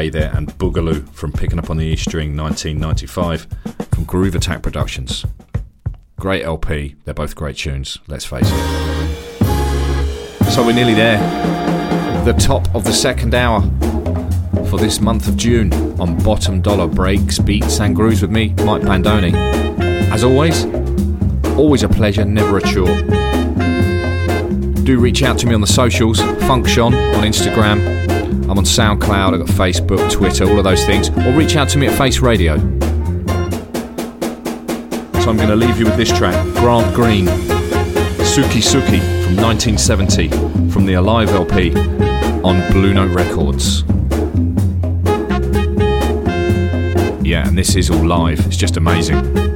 Kaye 0.00 0.08
there 0.08 0.34
and 0.34 0.48
Boogaloo 0.56 1.06
from 1.10 1.30
Picking 1.30 1.58
Up 1.58 1.68
on 1.68 1.76
the 1.76 1.84
E 1.84 1.94
String 1.94 2.34
1995 2.34 3.46
from 3.92 4.04
Groove 4.04 4.34
Attack 4.34 4.62
Productions. 4.62 5.26
Great 6.18 6.42
LP, 6.42 6.96
they're 7.04 7.12
both 7.12 7.36
great 7.36 7.58
tunes, 7.58 7.98
let's 8.08 8.24
face 8.24 8.46
it. 8.46 9.44
So 10.52 10.64
we're 10.64 10.72
nearly 10.72 10.94
there. 10.94 11.18
The 12.24 12.32
top 12.32 12.74
of 12.74 12.84
the 12.84 12.94
second 12.94 13.34
hour 13.34 13.60
for 14.70 14.78
this 14.78 15.02
month 15.02 15.28
of 15.28 15.36
June 15.36 15.70
on 16.00 16.16
Bottom 16.24 16.62
Dollar 16.62 16.86
Breaks, 16.86 17.38
Beats 17.38 17.78
and 17.80 17.94
Grooves 17.94 18.22
with 18.22 18.30
me, 18.30 18.54
Mike 18.64 18.80
Bandoni. 18.80 19.34
As 20.10 20.24
always, 20.24 20.64
always 21.58 21.82
a 21.82 21.90
pleasure, 21.90 22.24
never 22.24 22.56
a 22.56 22.62
chore. 22.62 22.86
Do 24.82 24.98
reach 24.98 25.22
out 25.22 25.38
to 25.40 25.46
me 25.46 25.52
on 25.52 25.60
the 25.60 25.66
socials, 25.66 26.22
Function 26.46 26.94
on 26.94 27.24
Instagram. 27.24 27.99
I'm 28.50 28.58
on 28.58 28.64
SoundCloud, 28.64 29.34
I've 29.34 29.46
got 29.46 29.48
Facebook, 29.48 30.10
Twitter, 30.10 30.44
all 30.44 30.58
of 30.58 30.64
those 30.64 30.84
things. 30.84 31.08
Or 31.10 31.32
reach 31.32 31.54
out 31.54 31.68
to 31.68 31.78
me 31.78 31.86
at 31.86 31.96
Face 31.96 32.18
Radio. 32.18 32.58
So 35.20 35.30
I'm 35.30 35.36
going 35.36 35.50
to 35.50 35.54
leave 35.54 35.78
you 35.78 35.84
with 35.84 35.96
this 35.96 36.08
track 36.08 36.34
Grant 36.56 36.92
Green, 36.92 37.26
Sookie 38.26 38.60
Sookie 38.60 38.98
from 39.24 39.36
1970 39.36 40.30
from 40.68 40.84
the 40.84 40.94
Alive 40.94 41.28
LP 41.28 41.76
on 42.42 42.68
Blue 42.72 42.92
Note 42.92 43.12
Records. 43.12 43.84
Yeah, 47.24 47.46
and 47.46 47.56
this 47.56 47.76
is 47.76 47.88
all 47.88 48.04
live. 48.04 48.44
It's 48.46 48.56
just 48.56 48.76
amazing. 48.76 49.49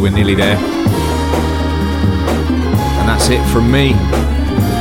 We're 0.00 0.10
nearly 0.10 0.34
there. 0.34 0.56
And 2.96 3.08
that's 3.08 3.28
it 3.28 3.44
from 3.52 3.70
me, 3.70 3.88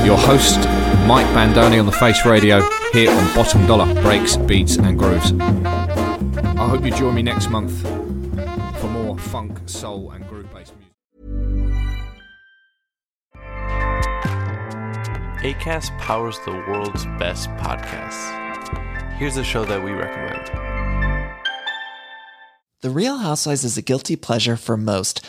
your 0.06 0.18
host, 0.18 0.60
Mike 1.08 1.28
Bandoni 1.28 1.80
on 1.80 1.86
the 1.86 1.92
Face 1.92 2.26
Radio, 2.26 2.62
here 2.94 3.12
on 3.12 3.36
Bottom 3.36 3.66
Dollar 3.68 3.94
Breaks, 4.02 4.38
Beats 4.38 4.78
and 4.78 4.98
Grooves. 4.98 5.34
I 5.34 6.68
hope 6.68 6.86
you 6.86 6.92
join 6.92 7.16
me 7.16 7.22
next 7.22 7.50
month 7.50 7.82
for 8.80 8.88
more 8.88 9.18
funk, 9.18 9.60
soul, 9.66 10.12
and 10.12 10.28
groove 10.28 10.52
based 10.54 10.74
music. 10.78 10.94
ACAST 15.44 15.98
powers 16.00 16.40
the 16.46 16.52
world's 16.52 17.06
best 17.18 17.50
podcasts. 17.52 18.36
Here's 19.18 19.38
a 19.38 19.44
show 19.44 19.66
that 19.66 19.84
we 19.84 19.92
recommend. 19.92 20.69
The 22.90 22.96
Real 22.96 23.20
Housewives 23.20 23.64
is 23.64 23.78
a 23.78 23.84
guilty 23.84 24.16
pleasure 24.16 24.58
for 24.58 24.76
most, 24.76 25.24